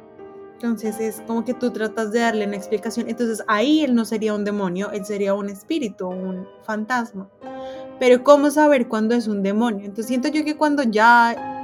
Entonces 0.54 0.98
es 1.00 1.22
como 1.26 1.44
que 1.44 1.52
tú 1.52 1.70
tratas 1.70 2.12
de 2.12 2.20
darle 2.20 2.46
una 2.46 2.56
explicación. 2.56 3.10
Entonces 3.10 3.44
ahí 3.46 3.84
él 3.84 3.94
no 3.94 4.06
sería 4.06 4.32
un 4.32 4.44
demonio, 4.44 4.90
él 4.92 5.04
sería 5.04 5.34
un 5.34 5.50
espíritu, 5.50 6.08
un 6.08 6.48
fantasma. 6.62 7.28
Pero 7.98 8.24
¿cómo 8.24 8.50
saber 8.50 8.88
cuándo 8.88 9.14
es 9.14 9.28
un 9.28 9.42
demonio? 9.42 9.80
Entonces 9.80 10.06
siento 10.06 10.28
yo 10.28 10.44
que 10.44 10.56
cuando 10.56 10.82
ya 10.82 11.55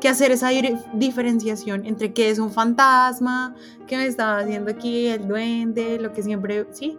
que 0.00 0.08
hacer 0.08 0.30
esa 0.30 0.50
diferenciación 0.94 1.86
entre 1.86 2.12
qué 2.12 2.30
es 2.30 2.38
un 2.38 2.50
fantasma, 2.50 3.54
qué 3.86 3.96
me 3.96 4.06
estaba 4.06 4.38
haciendo 4.38 4.70
aquí, 4.70 5.08
el 5.08 5.28
duende, 5.28 5.98
lo 5.98 6.12
que 6.12 6.22
siempre, 6.22 6.66
sí, 6.70 6.98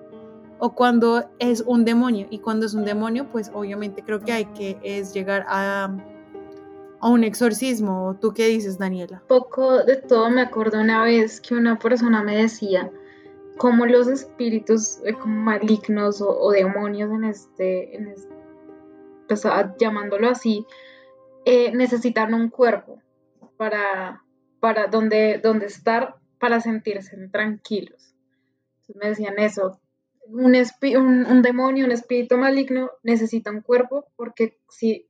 o 0.59 0.75
cuando 0.75 1.29
es 1.39 1.61
un 1.61 1.85
demonio. 1.85 2.27
Y 2.29 2.39
cuando 2.39 2.65
es 2.65 2.73
un 2.73 2.85
demonio, 2.85 3.27
pues 3.31 3.51
obviamente 3.53 4.03
creo 4.03 4.19
que 4.19 4.31
hay 4.31 4.45
que 4.45 4.77
es 4.83 5.13
llegar 5.13 5.45
a, 5.47 5.95
a 6.99 7.09
un 7.09 7.23
exorcismo. 7.23 8.15
¿Tú 8.21 8.33
qué 8.33 8.47
dices, 8.47 8.77
Daniela? 8.77 9.23
Poco 9.27 9.83
de 9.83 9.97
todo 9.97 10.29
me 10.29 10.41
acuerdo 10.41 10.79
una 10.79 11.03
vez 11.03 11.41
que 11.41 11.55
una 11.55 11.79
persona 11.79 12.21
me 12.21 12.37
decía 12.37 12.91
cómo 13.57 13.85
los 13.85 14.07
espíritus 14.07 14.99
eh, 15.05 15.15
malignos 15.25 16.21
o, 16.21 16.51
demonios 16.51 17.11
en 17.11 17.23
este, 17.25 17.95
en 17.95 18.07
este 18.07 18.33
pues, 19.27 19.43
llamándolo 19.79 20.29
así, 20.29 20.65
eh, 21.45 21.71
necesitan 21.71 22.33
un 22.33 22.49
cuerpo 22.49 23.01
para, 23.57 24.23
para 24.59 24.87
donde, 24.87 25.39
donde 25.39 25.65
estar, 25.67 26.15
para 26.39 26.59
sentirse 26.59 27.15
tranquilos. 27.29 28.15
Entonces 28.81 28.95
me 28.95 29.09
decían 29.09 29.39
eso, 29.39 29.79
un, 30.27 30.55
un, 31.25 31.41
demonio, 31.41 31.85
un 31.85 31.91
espíritu 31.91 32.37
maligno 32.37 32.91
necesita 33.03 33.51
un 33.51 33.61
cuerpo 33.61 34.05
porque 34.15 34.57
si, 34.69 35.09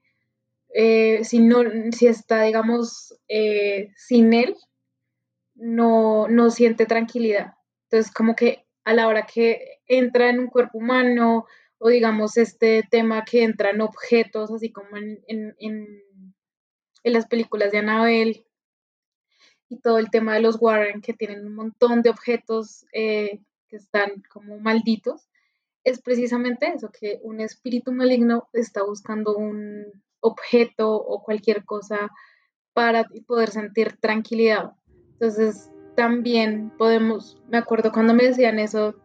eh, 0.73 1.23
si, 1.23 1.39
no, 1.39 1.59
si 1.91 2.07
está, 2.07 2.43
digamos, 2.43 3.19
eh, 3.27 3.91
sin 3.95 4.33
él, 4.33 4.55
no, 5.55 6.27
no 6.27 6.49
siente 6.49 6.85
tranquilidad. 6.85 7.53
Entonces, 7.89 8.13
como 8.13 8.35
que 8.35 8.65
a 8.83 8.93
la 8.93 9.07
hora 9.07 9.25
que 9.25 9.79
entra 9.85 10.29
en 10.29 10.39
un 10.39 10.47
cuerpo 10.47 10.77
humano, 10.77 11.45
o 11.77 11.89
digamos 11.89 12.37
este 12.37 12.83
tema 12.89 13.25
que 13.25 13.43
entra 13.43 13.71
en 13.71 13.81
objetos, 13.81 14.51
así 14.51 14.71
como 14.71 14.97
en 14.97 15.19
en 15.27 15.85
las 17.03 17.27
películas 17.27 17.71
de 17.71 17.79
Annabelle 17.79 18.45
y 19.69 19.79
todo 19.79 19.97
el 19.97 20.11
tema 20.11 20.35
de 20.35 20.41
los 20.41 20.57
Warren, 20.61 21.01
que 21.01 21.13
tienen 21.13 21.45
un 21.45 21.55
montón 21.55 22.01
de 22.01 22.09
objetos 22.09 22.85
eh, 22.93 23.39
que 23.67 23.77
están 23.77 24.21
como 24.29 24.59
malditos, 24.59 25.29
es 25.83 26.01
precisamente 26.01 26.67
eso, 26.67 26.91
que 26.91 27.19
un 27.23 27.39
espíritu 27.39 27.91
maligno 27.91 28.47
está 28.53 28.83
buscando 28.83 29.35
un 29.35 29.85
objeto 30.19 30.93
o 30.93 31.23
cualquier 31.23 31.65
cosa 31.65 32.11
para 32.73 33.05
poder 33.25 33.49
sentir 33.49 33.97
tranquilidad. 33.97 34.73
Entonces, 35.13 35.71
también 35.95 36.71
podemos, 36.77 37.41
me 37.49 37.57
acuerdo 37.57 37.91
cuando 37.91 38.13
me 38.13 38.25
decían 38.25 38.59
eso, 38.59 38.95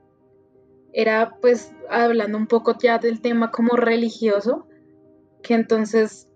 era 0.92 1.36
pues 1.40 1.72
hablando 1.90 2.38
un 2.38 2.46
poco 2.46 2.76
ya 2.78 2.98
del 2.98 3.20
tema 3.20 3.50
como 3.50 3.76
religioso, 3.76 4.66
que 5.42 5.54
entonces 5.54 6.28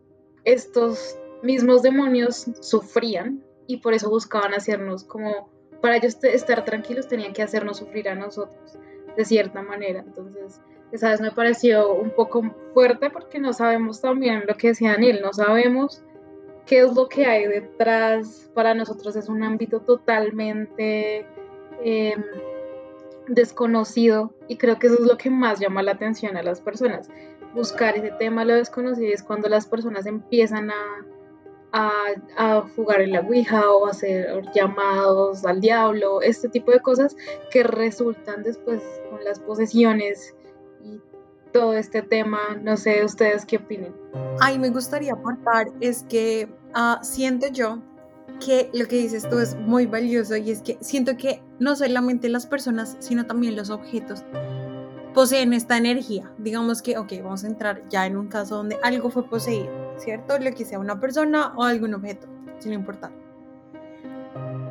estos 0.45 1.19
mismos 1.42 1.82
demonios 1.82 2.47
sufrían 2.61 3.42
y 3.66 3.78
por 3.78 3.94
eso 3.94 4.11
buscaban 4.11 4.54
hacernos 4.54 5.04
como, 5.04 5.49
para 5.80 5.97
ellos 5.97 6.23
estar 6.25 6.64
tranquilos 6.64 7.09
tenían 7.09 7.32
que 7.32 7.42
hacernos 7.42 7.78
sufrir 7.78 8.09
a 8.09 8.14
nosotros 8.14 8.78
de 9.16 9.25
cierta 9.25 9.62
manera. 9.62 10.00
Entonces, 10.00 10.61
esa 10.92 11.11
vez 11.11 11.20
me 11.20 11.30
pareció 11.30 11.92
un 11.94 12.11
poco 12.11 12.42
fuerte 12.75 13.11
porque 13.11 13.38
no 13.38 13.52
sabemos 13.52 14.00
también 14.00 14.44
lo 14.47 14.56
que 14.56 14.68
decía 14.68 14.92
Daniel, 14.92 15.20
no 15.23 15.32
sabemos 15.32 16.02
qué 16.66 16.80
es 16.80 16.94
lo 16.94 17.09
que 17.09 17.26
hay 17.26 17.47
detrás. 17.47 18.50
Para 18.54 18.75
nosotros 18.75 19.14
es 19.16 19.28
un 19.28 19.42
ámbito 19.42 19.80
totalmente 19.80 21.26
em, 21.82 22.25
desconocido 23.28 24.35
y 24.49 24.56
creo 24.56 24.78
que 24.78 24.88
eso 24.88 24.97
es 24.97 25.06
lo 25.06 25.16
que 25.16 25.30
más 25.30 25.61
llama 25.61 25.82
la 25.82 25.92
atención 25.92 26.37
a 26.37 26.42
las 26.42 26.61
personas. 26.61 27.09
Buscar 27.54 27.97
ese 27.97 28.11
tema 28.12 28.44
lo 28.44 28.54
desconocido 28.54 29.12
es 29.12 29.23
cuando 29.23 29.49
las 29.49 29.66
personas 29.66 30.06
empiezan 30.06 30.70
a 30.70 31.04
a, 31.73 32.62
jugar 32.75 33.00
en 33.00 33.12
la 33.12 33.21
Ouija 33.21 33.71
o 33.71 33.87
hacer 33.87 34.43
llamados 34.55 35.45
al 35.45 35.61
diablo, 35.61 36.23
este 36.23 36.49
tipo 36.49 36.73
de 36.73 36.81
cosas 36.81 37.17
que 37.50 37.62
resultan 37.62 38.43
después 38.43 38.83
con 39.11 39.23
las 39.25 39.39
posesiones 39.41 40.35
y 40.83 41.00
todo 41.53 41.75
este 41.75 42.03
tema. 42.03 42.41
No 42.62 42.77
sé, 42.77 43.05
ustedes 43.05 43.45
qué 43.47 43.59
opinen. 43.59 43.95
Ay, 44.41 44.59
me 44.59 44.71
gustaría 44.71 45.12
aportar 45.12 45.69
es 45.81 46.05
que 46.05 46.49
ah, 46.75 46.99
siento 47.03 47.49
yo 47.49 47.79
que 48.45 48.71
lo 48.73 48.87
que 48.87 48.97
dices 48.97 49.29
tú 49.29 49.39
es 49.39 49.55
muy 49.55 49.87
valioso 49.87 50.37
y 50.37 50.50
es 50.50 50.62
que 50.62 50.79
siento 50.81 51.17
que 51.17 51.43
no 51.59 51.77
solamente 51.77 52.29
las 52.29 52.47
personas, 52.47 52.97
sino 53.00 53.27
también 53.27 53.55
los 53.55 53.71
objetos 53.71 54.25
poseen 55.15 55.53
esta 55.53 55.77
energía. 55.77 56.31
Digamos 56.39 56.83
que, 56.83 56.97
ok, 56.97 57.12
vamos 57.23 57.45
a 57.45 57.49
entrar 57.49 57.83
ya 57.89 58.07
en 58.07 58.17
un 58.17 58.29
caso 58.29 58.57
donde 58.57 58.79
algo 58.83 59.11
fue 59.11 59.29
poseído, 59.29 59.71
¿cierto? 60.00 60.38
Lo 60.38 60.52
que 60.52 60.64
sea 60.64 60.78
una 60.78 60.99
persona 60.99 61.52
o 61.57 61.64
algún 61.64 61.95
objeto, 61.95 62.26
sin 62.59 62.73
importar. 62.73 63.12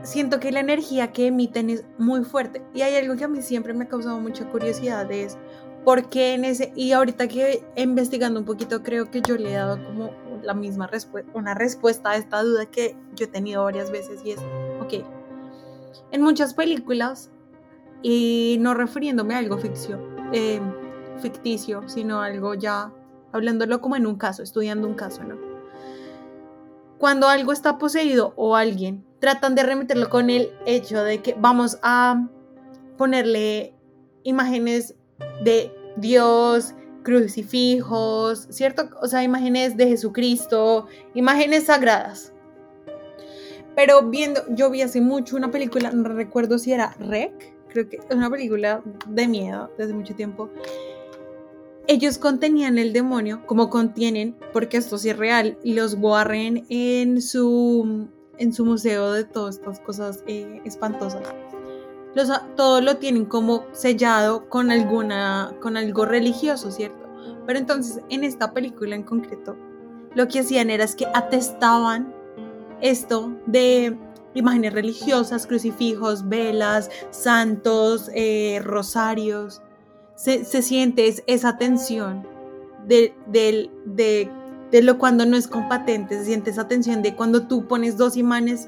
Siento 0.03 0.39
que 0.39 0.51
la 0.51 0.62
energía 0.62 1.12
que 1.12 1.27
emiten 1.27 1.69
es 1.69 1.86
muy 1.98 2.24
fuerte 2.24 2.62
y 2.74 2.81
hay 2.81 2.95
algo 2.95 3.15
que 3.15 3.25
a 3.25 3.27
mí 3.27 3.41
siempre 3.41 3.74
me 3.74 3.86
ha 3.86 3.88
causado 3.88 4.19
mucha 4.19 4.50
curiosidad 4.50 5.12
es 5.12 5.38
por 5.83 6.09
qué 6.09 6.33
en 6.33 6.45
ese, 6.45 6.71
y 6.75 6.91
ahorita 6.91 7.27
que 7.27 7.63
investigando 7.75 8.39
un 8.39 8.45
poquito 8.45 8.83
creo 8.83 9.09
que 9.12 9.21
yo 9.21 9.38
le 9.38 9.51
he 9.51 9.55
dado 9.55 9.83
como 9.86 10.12
la 10.43 10.53
misma 10.53 10.88
respuesta, 10.88 11.29
una 11.33 11.53
respuesta 11.53 12.12
a 12.12 12.15
esta 12.15 12.41
duda 12.41 12.65
que 12.65 12.95
yo 13.15 13.25
he 13.25 13.27
tenido 13.27 13.63
varias 13.63 13.91
veces 13.91 14.21
y 14.24 14.31
es, 14.31 14.39
ok, 14.81 15.05
en 16.12 16.21
muchas 16.21 16.53
películas 16.53 17.29
y 18.01 18.57
no 18.59 18.74
refiriéndome 18.74 19.36
a 19.36 19.39
algo 19.39 19.57
ficción, 19.57 20.00
eh, 20.33 20.62
ficticio, 21.21 21.88
sino 21.88 22.21
algo 22.21 22.53
ya 22.53 22.93
hablándolo 23.31 23.81
como 23.81 23.95
en 23.95 24.05
un 24.05 24.15
caso, 24.15 24.43
estudiando 24.43 24.88
un 24.88 24.95
caso, 24.95 25.24
¿no? 25.24 25.38
Cuando 26.98 27.27
algo 27.27 27.53
está 27.53 27.77
poseído 27.77 28.33
o 28.36 28.55
alguien, 28.55 29.05
tratan 29.19 29.55
de 29.55 29.63
remeterlo 29.63 30.09
con 30.09 30.29
el 30.29 30.51
hecho 30.65 31.03
de 31.03 31.21
que 31.21 31.36
vamos 31.39 31.79
a 31.81 32.27
ponerle 32.98 33.74
imágenes 34.24 34.95
de 35.43 35.71
Dios, 35.95 36.74
crucifijos, 37.03 38.48
¿cierto? 38.50 38.89
O 39.01 39.07
sea, 39.07 39.24
imágenes 39.24 39.77
de 39.77 39.88
Jesucristo, 39.88 40.88
imágenes 41.13 41.65
sagradas. 41.65 42.33
Pero 43.75 44.09
viendo, 44.09 44.41
yo 44.50 44.69
vi 44.69 44.81
hace 44.81 45.00
mucho 45.00 45.38
una 45.38 45.51
película, 45.51 45.91
no 45.91 46.09
recuerdo 46.09 46.59
si 46.59 46.74
era 46.74 46.93
Rec, 47.00 47.55
creo 47.69 47.88
que 47.88 47.98
es 47.98 48.15
una 48.15 48.29
película 48.29 48.81
de 49.07 49.27
miedo 49.27 49.71
desde 49.77 49.93
mucho 49.93 50.15
tiempo. 50.15 50.50
Ellos 51.91 52.19
contenían 52.19 52.77
el 52.77 52.93
demonio, 52.93 53.41
como 53.48 53.72
contienen, 53.72 54.36
porque 54.53 54.77
esto 54.77 55.00
sí 55.00 55.10
es 55.10 55.17
real, 55.17 55.58
los 55.63 55.96
Warren 55.96 56.67
en 56.69 57.19
su, 57.19 58.08
en 58.38 58.53
su 58.53 58.63
museo 58.63 59.12
de 59.12 59.24
todas 59.24 59.55
estas 59.55 59.79
cosas 59.79 60.24
eh, 60.27 60.62
espantosas. 60.65 61.24
Los, 62.13 62.29
todo 62.55 62.79
lo 62.81 62.98
tienen 62.98 63.25
como 63.25 63.65
sellado 63.72 64.48
con, 64.50 64.69
alguna, 64.69 65.55
con 65.63 65.77
algo 65.77 66.05
religioso, 66.05 66.69
¿cierto? 66.69 67.10
Pero 67.48 67.58
entonces 67.58 68.03
en 68.10 68.24
esta 68.24 68.53
película 68.53 68.93
en 68.93 69.01
concreto, 69.01 69.58
lo 70.13 70.27
que 70.27 70.41
hacían 70.41 70.69
era 70.69 70.84
es 70.84 70.96
que 70.96 71.08
atestaban 71.15 72.13
esto 72.81 73.36
de 73.48 73.98
imágenes 74.36 74.74
religiosas, 74.74 75.48
crucifijos, 75.48 76.29
velas, 76.29 76.91
santos, 77.10 78.12
eh, 78.13 78.62
rosarios. 78.63 79.63
Se, 80.19 80.43
siente 80.61 81.15
esa 81.27 81.57
tensión 81.57 82.27
de, 82.85 83.15
de, 83.27 83.69
de, 83.85 84.81
lo 84.81 84.97
cuando 84.97 85.25
no 85.25 85.38
es 85.38 85.47
compatente, 85.47 86.19
se 86.19 86.25
siente 86.25 86.49
esa 86.49 86.67
tensión 86.67 87.01
de 87.01 87.15
cuando 87.15 87.47
tú 87.47 87.67
pones 87.67 87.95
dos 87.95 88.17
imanes 88.17 88.67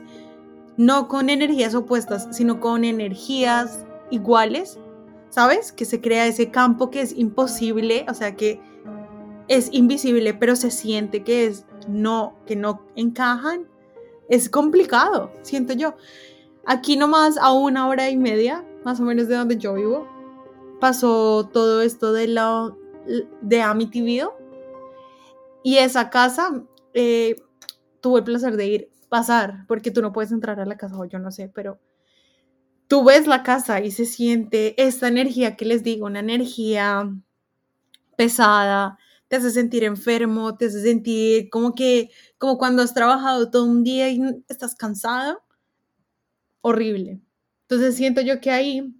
no 0.77 1.09
con 1.09 1.29
energías 1.29 1.75
opuestas, 1.75 2.29
sino 2.31 2.61
con 2.61 2.85
energías 2.85 3.85
iguales, 4.11 4.79
¿sabes? 5.29 5.73
Que 5.73 5.83
se 5.83 5.99
crea 5.99 6.25
ese 6.25 6.51
campo 6.51 6.89
que 6.89 7.01
es 7.01 7.17
imposible, 7.17 8.05
o 8.07 8.13
sea, 8.13 8.37
que 8.37 8.61
es 9.49 9.67
invisible, 9.73 10.33
pero 10.33 10.55
se 10.55 10.71
siente 10.71 11.21
que 11.21 11.47
es 11.47 11.65
no, 11.89 12.33
que 12.45 12.55
no 12.55 12.85
encajan. 12.95 13.67
Es 14.29 14.49
complicado, 14.49 15.33
siento 15.41 15.73
yo. 15.73 15.95
Aquí 16.65 16.95
nomás 16.95 17.37
a 17.37 17.51
una 17.51 17.89
hora 17.89 18.09
y 18.09 18.15
media, 18.15 18.63
más 18.85 19.01
o 19.01 19.03
menos 19.03 19.27
de 19.27 19.35
donde 19.35 19.57
yo 19.57 19.73
vivo, 19.73 20.07
pasó 20.81 21.49
todo 21.53 21.81
esto 21.81 22.11
de 22.11 22.27
la 22.27 22.75
de 23.41 23.61
Amityville 23.61 24.29
y 25.63 25.77
esa 25.77 26.09
casa 26.09 26.63
eh, 26.93 27.35
tuve 28.01 28.19
el 28.19 28.25
placer 28.25 28.57
de 28.57 28.67
ir 28.67 28.91
pasar, 29.07 29.65
porque 29.67 29.91
tú 29.91 30.01
no 30.01 30.11
puedes 30.11 30.31
entrar 30.31 30.59
a 30.59 30.65
la 30.65 30.77
casa 30.77 30.97
o 30.97 31.05
yo 31.05 31.19
no 31.19 31.31
sé, 31.31 31.49
pero 31.53 31.79
tú 32.87 33.03
ves 33.03 33.27
la 33.27 33.43
casa 33.43 33.79
y 33.81 33.91
se 33.91 34.05
siente 34.05 34.81
esta 34.81 35.07
energía 35.07 35.55
que 35.55 35.65
les 35.65 35.83
digo, 35.83 36.07
una 36.07 36.19
energía 36.19 37.09
pesada, 38.17 38.97
te 39.27 39.35
hace 39.35 39.51
sentir 39.51 39.83
enfermo, 39.83 40.57
te 40.57 40.65
hace 40.65 40.81
sentir 40.81 41.49
como 41.49 41.75
que, 41.75 42.09
como 42.37 42.57
cuando 42.57 42.81
has 42.81 42.93
trabajado 42.93 43.51
todo 43.51 43.65
un 43.65 43.83
día 43.83 44.09
y 44.09 44.21
estás 44.47 44.75
cansado, 44.75 45.43
horrible. 46.61 47.21
Entonces 47.63 47.95
siento 47.95 48.21
yo 48.21 48.41
que 48.41 48.51
ahí 48.51 48.95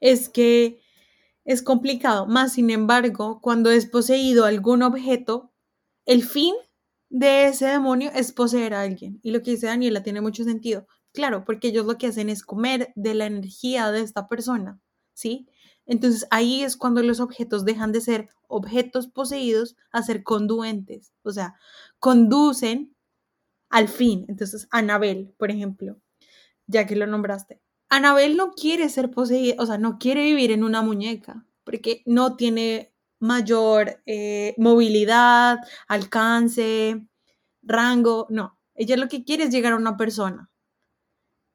es 0.00 0.28
que 0.28 0.80
es 1.52 1.62
complicado, 1.62 2.26
más 2.26 2.52
sin 2.52 2.70
embargo, 2.70 3.40
cuando 3.40 3.70
es 3.70 3.86
poseído 3.86 4.44
algún 4.44 4.82
objeto, 4.82 5.52
el 6.06 6.22
fin 6.22 6.54
de 7.08 7.46
ese 7.46 7.66
demonio 7.66 8.10
es 8.14 8.32
poseer 8.32 8.74
a 8.74 8.82
alguien. 8.82 9.18
Y 9.22 9.32
lo 9.32 9.42
que 9.42 9.52
dice 9.52 9.66
Daniela 9.66 10.02
tiene 10.02 10.20
mucho 10.20 10.44
sentido. 10.44 10.86
Claro, 11.12 11.44
porque 11.44 11.68
ellos 11.68 11.86
lo 11.86 11.98
que 11.98 12.06
hacen 12.06 12.30
es 12.30 12.44
comer 12.44 12.92
de 12.94 13.14
la 13.14 13.26
energía 13.26 13.90
de 13.90 14.00
esta 14.00 14.28
persona, 14.28 14.80
¿sí? 15.12 15.48
Entonces 15.86 16.26
ahí 16.30 16.62
es 16.62 16.76
cuando 16.76 17.02
los 17.02 17.18
objetos 17.18 17.64
dejan 17.64 17.90
de 17.90 18.00
ser 18.00 18.28
objetos 18.46 19.08
poseídos 19.08 19.76
a 19.90 20.02
ser 20.02 20.22
conduentes, 20.22 21.12
o 21.22 21.32
sea, 21.32 21.56
conducen 21.98 22.94
al 23.70 23.88
fin. 23.88 24.24
Entonces, 24.28 24.68
Anabel, 24.70 25.34
por 25.36 25.50
ejemplo, 25.50 25.96
ya 26.66 26.86
que 26.86 26.96
lo 26.96 27.06
nombraste, 27.08 27.60
Anabel 27.90 28.36
no 28.36 28.52
quiere 28.52 28.88
ser 28.88 29.10
poseída, 29.10 29.56
o 29.58 29.66
sea, 29.66 29.76
no 29.76 29.98
quiere 29.98 30.22
vivir 30.22 30.52
en 30.52 30.62
una 30.62 30.80
muñeca, 30.80 31.44
porque 31.64 32.02
no 32.06 32.36
tiene 32.36 32.94
mayor 33.18 34.00
eh, 34.06 34.54
movilidad, 34.58 35.58
alcance, 35.88 37.04
rango, 37.62 38.26
no. 38.30 38.58
Ella 38.74 38.96
lo 38.96 39.08
que 39.08 39.24
quiere 39.24 39.44
es 39.44 39.50
llegar 39.50 39.72
a 39.72 39.76
una 39.76 39.96
persona. 39.96 40.50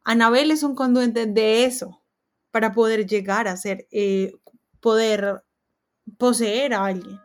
Anabel 0.03 0.51
es 0.51 0.61
un 0.61 0.75
conduente 0.75 1.25
de 1.25 1.65
eso, 1.65 2.03
para 2.51 2.73
poder 2.73 3.07
llegar 3.07 3.47
a 3.47 3.57
ser, 3.57 3.87
eh, 3.91 4.33
poder 4.81 5.43
poseer 6.17 6.73
a 6.73 6.85
alguien. 6.85 7.19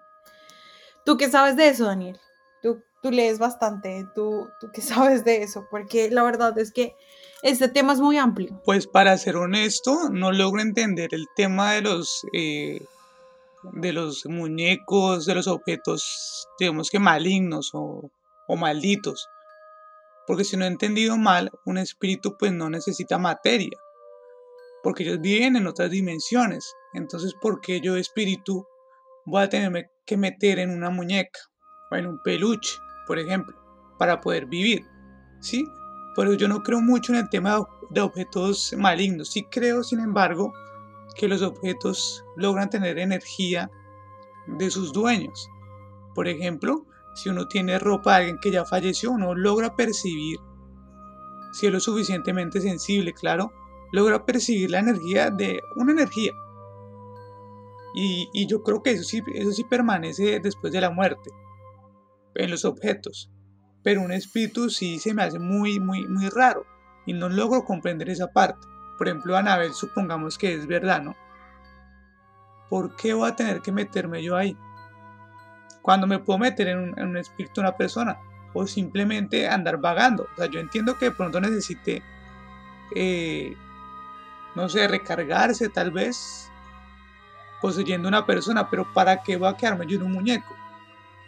¿Tú 1.04 1.16
qué 1.16 1.28
sabes 1.28 1.56
de 1.56 1.68
eso, 1.68 1.84
Daniel? 1.84 2.18
Tú, 2.62 2.82
tú 3.02 3.10
lees 3.10 3.38
bastante, 3.38 4.06
¿Tú, 4.14 4.48
tú 4.60 4.68
qué 4.72 4.80
sabes 4.82 5.24
de 5.24 5.42
eso, 5.42 5.66
porque 5.70 6.10
la 6.10 6.22
verdad 6.22 6.58
es 6.58 6.72
que 6.72 6.94
este 7.42 7.68
tema 7.68 7.92
es 7.92 8.00
muy 8.00 8.18
amplio. 8.18 8.60
Pues 8.64 8.86
para 8.86 9.16
ser 9.16 9.36
honesto, 9.36 10.10
no 10.10 10.32
logro 10.32 10.60
entender 10.60 11.14
el 11.14 11.26
tema 11.36 11.72
de 11.72 11.82
los, 11.82 12.26
eh, 12.32 12.82
de 13.72 13.92
los 13.92 14.26
muñecos, 14.26 15.26
de 15.26 15.34
los 15.34 15.46
objetos, 15.46 16.48
digamos 16.58 16.90
que 16.90 16.98
malignos 16.98 17.70
o, 17.72 18.10
o 18.46 18.56
malditos. 18.56 19.28
Porque 20.26 20.44
si 20.44 20.56
no 20.56 20.64
he 20.64 20.68
entendido 20.68 21.16
mal, 21.16 21.50
un 21.64 21.78
espíritu 21.78 22.36
pues 22.38 22.52
no 22.52 22.68
necesita 22.70 23.18
materia 23.18 23.78
porque 24.82 25.02
ellos 25.02 25.20
viven 25.20 25.56
en 25.56 25.66
otras 25.66 25.90
dimensiones. 25.90 26.74
Entonces, 26.94 27.34
¿por 27.40 27.60
qué 27.60 27.80
yo 27.80 27.96
espíritu 27.96 28.66
voy 29.24 29.42
a 29.42 29.48
tenerme 29.48 29.90
que 30.06 30.16
meter 30.16 30.58
en 30.58 30.70
una 30.70 30.90
muñeca 30.90 31.40
en 31.98 32.06
un 32.06 32.18
peluche, 32.18 32.78
por 33.06 33.18
ejemplo, 33.18 33.56
para 33.98 34.20
poder 34.20 34.46
vivir? 34.46 34.86
¿Sí? 35.40 35.66
Pero 36.16 36.34
yo 36.34 36.48
no 36.48 36.62
creo 36.62 36.80
mucho 36.80 37.12
en 37.12 37.20
el 37.20 37.28
tema 37.28 37.66
de 37.90 38.00
objetos 38.00 38.74
malignos. 38.76 39.30
Sí 39.30 39.44
creo, 39.50 39.82
sin 39.82 40.00
embargo, 40.00 40.52
que 41.16 41.28
los 41.28 41.42
objetos 41.42 42.24
logran 42.36 42.70
tener 42.70 42.98
energía 42.98 43.70
de 44.46 44.70
sus 44.70 44.92
dueños. 44.92 45.48
Por 46.14 46.28
ejemplo, 46.28 46.86
si 47.14 47.28
uno 47.28 47.46
tiene 47.48 47.78
ropa 47.78 48.12
de 48.12 48.16
alguien 48.16 48.38
que 48.38 48.50
ya 48.50 48.64
falleció, 48.64 49.10
uno 49.10 49.34
logra 49.34 49.76
percibir, 49.76 50.38
si 51.52 51.66
es 51.66 51.72
lo 51.72 51.80
suficientemente 51.80 52.60
sensible, 52.60 53.12
claro, 53.12 53.52
logra 53.92 54.24
percibir 54.24 54.70
la 54.70 54.80
energía 54.80 55.30
de 55.30 55.60
una 55.76 55.92
energía. 55.92 56.32
Y, 57.94 58.46
yo 58.46 58.62
creo 58.62 58.82
que 58.82 58.92
eso 58.92 59.02
sí, 59.02 59.20
eso 59.34 59.50
sí 59.50 59.64
permanece 59.64 60.38
después 60.40 60.72
de 60.72 60.80
la 60.80 60.90
muerte, 60.90 61.30
en 62.34 62.50
los 62.50 62.64
objetos. 62.64 63.30
Pero 63.82 64.02
un 64.02 64.12
espíritu 64.12 64.70
sí 64.70 64.98
se 64.98 65.14
me 65.14 65.22
hace 65.22 65.38
muy, 65.38 65.80
muy, 65.80 66.06
muy 66.06 66.28
raro. 66.28 66.66
Y 67.06 67.12
no 67.12 67.28
logro 67.28 67.64
comprender 67.64 68.10
esa 68.10 68.28
parte. 68.28 68.66
Por 68.98 69.08
ejemplo, 69.08 69.36
Anabel, 69.36 69.72
supongamos 69.72 70.36
que 70.36 70.54
es 70.54 70.66
verdad, 70.66 71.02
¿no? 71.02 71.16
¿Por 72.68 72.94
qué 72.96 73.14
voy 73.14 73.28
a 73.28 73.36
tener 73.36 73.62
que 73.62 73.72
meterme 73.72 74.22
yo 74.22 74.36
ahí? 74.36 74.56
Cuando 75.82 76.06
me 76.06 76.18
puedo 76.18 76.38
meter 76.38 76.68
en 76.68 76.98
un, 76.98 77.16
espíritu 77.16 77.60
de 77.60 77.68
una 77.68 77.76
persona. 77.76 78.18
O 78.52 78.66
simplemente 78.66 79.48
andar 79.48 79.78
vagando. 79.78 80.24
O 80.32 80.36
sea, 80.36 80.46
yo 80.46 80.60
entiendo 80.60 80.98
que 80.98 81.06
de 81.06 81.12
pronto 81.12 81.40
necesite 81.40 82.02
eh, 82.94 83.56
no 84.54 84.68
sé, 84.68 84.88
recargarse 84.88 85.68
tal 85.68 85.90
vez 85.90 86.50
poseyendo 87.60 88.08
una 88.08 88.26
persona, 88.26 88.68
pero 88.70 88.90
¿para 88.92 89.22
qué 89.22 89.36
va 89.36 89.50
a 89.50 89.56
quedarme 89.56 89.86
yo 89.86 89.98
en 89.98 90.04
un 90.04 90.12
muñeco? 90.12 90.54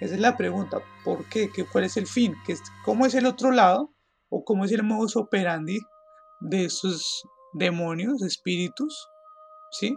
Esa 0.03 0.17
es 0.17 0.21
la 0.21 0.37
pregunta, 0.37 0.83
¿por 1.05 1.29
qué? 1.29 1.49
¿Qué 1.55 1.65
¿Cuál 1.65 1.85
es 1.85 1.97
el 1.97 2.09
fin? 2.09 2.35
¿Cómo 2.85 3.07
es 3.07 3.15
el 3.15 3.25
otro 3.25 3.53
lado? 3.53 3.95
¿O 4.31 4.43
cómo 4.43 4.65
es 4.65 4.73
el 4.73 4.83
modus 4.83 5.15
operandi 5.15 5.79
de 6.41 6.65
esos 6.65 7.23
demonios, 7.53 8.21
espíritus? 8.23 9.09
¿Sí? 9.71 9.97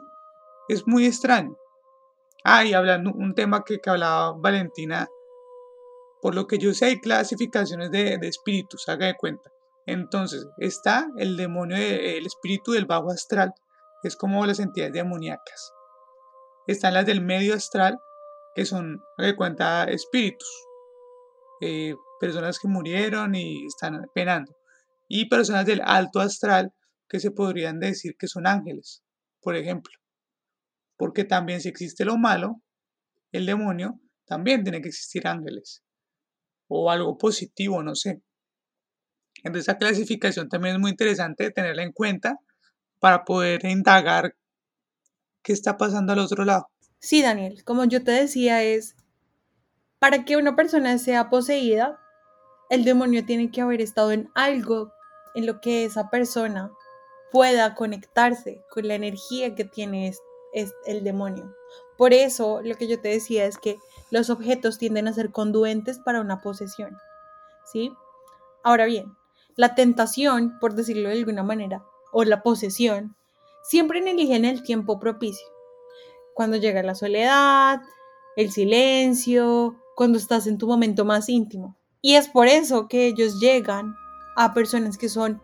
Es 0.69 0.85
muy 0.85 1.07
extraño. 1.07 1.57
Ah, 2.43 2.63
y 2.65 2.73
hablando 2.73 3.13
un 3.15 3.33
tema 3.33 3.63
que, 3.63 3.79
hablaba 3.87 4.33
Valentina, 4.33 5.07
por 6.21 6.35
lo 6.35 6.45
que 6.45 6.59
yo 6.59 6.71
sé 6.75 6.85
hay 6.85 7.01
clasificaciones 7.01 7.89
de, 7.89 8.19
de 8.19 8.27
espíritus, 8.27 8.87
haga 8.87 9.07
de 9.07 9.15
cuenta. 9.15 9.49
Entonces, 9.87 10.45
está 10.59 11.07
el 11.17 11.35
demonio, 11.35 11.77
el 11.77 12.27
espíritu 12.27 12.73
del 12.73 12.85
bajo 12.85 13.09
astral, 13.09 13.55
es 14.03 14.15
como 14.15 14.45
las 14.45 14.59
entidades 14.59 14.93
demoníacas. 14.93 15.73
Están 16.67 16.93
las 16.93 17.07
del 17.07 17.21
medio 17.21 17.55
astral, 17.55 17.99
que 18.55 18.65
son, 18.65 19.01
de 19.17 19.35
cuenta, 19.35 19.83
espíritus. 19.83 20.49
Eh, 21.61 21.93
personas 22.19 22.57
que 22.57 22.67
murieron 22.67 23.35
y 23.35 23.65
están 23.65 24.01
penando. 24.13 24.55
Y 25.07 25.29
personas 25.29 25.65
del 25.65 25.81
alto 25.83 26.19
astral, 26.19 26.73
que 27.07 27.19
se 27.19 27.31
podrían 27.31 27.79
decir 27.79 28.15
que 28.17 28.27
son 28.27 28.47
ángeles, 28.47 29.03
por 29.41 29.55
ejemplo. 29.55 29.93
Porque 30.97 31.25
también 31.25 31.61
si 31.61 31.69
existe 31.69 32.05
lo 32.05 32.17
malo, 32.17 32.61
el 33.31 33.45
demonio, 33.45 33.99
también 34.25 34.63
tiene 34.63 34.81
que 34.81 34.87
existir 34.87 35.27
ángeles. 35.27 35.83
O 36.67 36.89
algo 36.89 37.17
positivo, 37.17 37.83
no 37.83 37.93
sé. 37.93 38.21
Entonces 39.43 39.67
esa 39.67 39.77
clasificación 39.77 40.49
también 40.49 40.75
es 40.75 40.81
muy 40.81 40.91
interesante 40.91 41.51
tenerla 41.51 41.83
en 41.83 41.91
cuenta 41.91 42.39
para 42.99 43.25
poder 43.25 43.65
indagar 43.65 44.35
qué 45.43 45.53
está 45.53 45.77
pasando 45.77 46.13
al 46.13 46.19
otro 46.19 46.45
lado. 46.45 46.69
Sí, 47.05 47.21
Daniel, 47.21 47.63
como 47.63 47.85
yo 47.85 48.03
te 48.03 48.09
decía, 48.09 48.63
es 48.63 48.95
para 49.99 50.25
que 50.25 50.37
una 50.37 50.55
persona 50.55 50.97
sea 50.97 51.29
poseída, 51.29 51.99
el 52.71 52.83
demonio 52.83 53.23
tiene 53.23 53.51
que 53.51 53.61
haber 53.61 53.79
estado 53.79 54.11
en 54.11 54.31
algo 54.33 54.91
en 55.35 55.45
lo 55.45 55.61
que 55.61 55.85
esa 55.85 56.09
persona 56.09 56.71
pueda 57.31 57.75
conectarse 57.75 58.59
con 58.71 58.87
la 58.87 58.95
energía 58.95 59.53
que 59.53 59.65
tiene 59.65 60.07
es, 60.07 60.73
el 60.87 61.03
demonio. 61.03 61.55
Por 61.95 62.11
eso 62.11 62.61
lo 62.63 62.73
que 62.73 62.87
yo 62.87 62.99
te 62.99 63.09
decía 63.09 63.45
es 63.45 63.59
que 63.59 63.77
los 64.09 64.31
objetos 64.31 64.79
tienden 64.79 65.07
a 65.07 65.13
ser 65.13 65.31
conduentes 65.31 65.99
para 65.99 66.21
una 66.21 66.41
posesión. 66.41 66.97
¿Sí? 67.71 67.93
Ahora 68.63 68.85
bien, 68.85 69.15
la 69.55 69.75
tentación, 69.75 70.57
por 70.59 70.73
decirlo 70.73 71.09
de 71.09 71.19
alguna 71.19 71.43
manera, 71.43 71.85
o 72.11 72.23
la 72.23 72.41
posesión, 72.41 73.15
siempre 73.61 73.99
eligen 73.99 74.43
el 74.43 74.63
tiempo 74.63 74.99
propicio. 74.99 75.54
Cuando 76.35 76.57
llega 76.57 76.83
la 76.83 76.93
soledad, 76.93 77.81
el 78.35 78.51
silencio, 78.51 79.75
cuando 79.95 80.19
estás 80.19 80.45
en 80.45 80.59
tu 80.59 80.67
momento 80.67 81.05
más 81.05 81.27
íntimo. 81.29 81.75
Y 82.01 82.13
es 82.13 82.27
por 82.27 82.45
eso 82.45 82.87
que 82.87 83.07
ellos 83.07 83.39
llegan 83.39 83.95
a 84.35 84.53
personas 84.53 84.99
que 84.99 85.09
son 85.09 85.41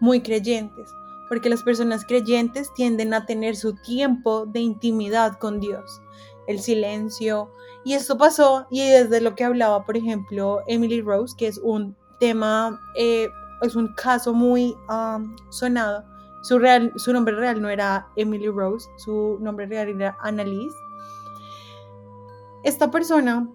muy 0.00 0.20
creyentes, 0.20 0.90
porque 1.28 1.48
las 1.48 1.62
personas 1.62 2.04
creyentes 2.04 2.74
tienden 2.74 3.14
a 3.14 3.26
tener 3.26 3.54
su 3.54 3.74
tiempo 3.76 4.46
de 4.46 4.60
intimidad 4.60 5.38
con 5.38 5.60
Dios, 5.60 6.00
el 6.48 6.58
silencio. 6.58 7.52
Y 7.84 7.92
esto 7.92 8.18
pasó, 8.18 8.66
y 8.70 8.80
desde 8.80 9.20
lo 9.20 9.36
que 9.36 9.44
hablaba, 9.44 9.84
por 9.84 9.96
ejemplo, 9.96 10.62
Emily 10.66 11.00
Rose, 11.00 11.36
que 11.38 11.46
es 11.46 11.58
un 11.58 11.94
tema 12.18 12.80
eh, 12.96 13.28
es 13.62 13.76
un 13.76 13.92
caso 13.94 14.32
muy 14.32 14.76
um, 14.88 15.36
sonado. 15.50 16.04
Su, 16.46 16.60
real, 16.60 16.92
su 16.94 17.12
nombre 17.12 17.34
real 17.34 17.60
no 17.60 17.68
era 17.68 18.06
Emily 18.14 18.46
Rose, 18.46 18.88
su 18.98 19.36
nombre 19.40 19.66
real 19.66 19.88
era 19.88 20.16
Annalise. 20.20 20.76
Esta 22.62 22.88
persona 22.88 23.48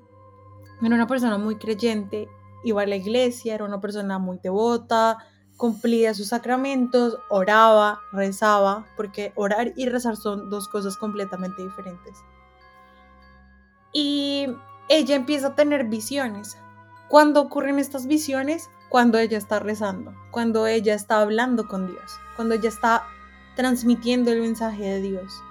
era 0.81 0.95
una 0.95 1.07
persona 1.07 1.37
muy 1.37 1.55
creyente, 1.55 2.27
iba 2.65 2.81
a 2.81 2.85
la 2.85 2.97
iglesia, 2.97 3.55
era 3.55 3.63
una 3.63 3.79
persona 3.79 4.19
muy 4.19 4.39
devota, 4.43 5.19
cumplía 5.55 6.13
sus 6.13 6.27
sacramentos, 6.27 7.17
oraba, 7.29 8.01
rezaba, 8.11 8.85
porque 8.97 9.31
orar 9.35 9.71
y 9.77 9.87
rezar 9.87 10.17
son 10.17 10.49
dos 10.49 10.67
cosas 10.67 10.97
completamente 10.97 11.63
diferentes. 11.63 12.17
Y 13.93 14.47
ella 14.89 15.15
empieza 15.15 15.47
a 15.47 15.55
tener 15.55 15.85
visiones. 15.85 16.57
¿Cuándo 17.07 17.39
ocurren 17.39 17.79
estas 17.79 18.05
visiones? 18.05 18.69
Cuando 18.91 19.17
ella 19.17 19.37
está 19.37 19.59
rezando, 19.59 20.13
cuando 20.31 20.67
ella 20.67 20.93
está 20.93 21.21
hablando 21.21 21.69
con 21.69 21.87
Dios, 21.87 22.19
cuando 22.35 22.55
ella 22.55 22.67
está 22.67 23.07
transmitiendo 23.55 24.33
el 24.33 24.41
mensaje 24.41 24.83
de 24.83 24.99
Dios. 24.99 25.41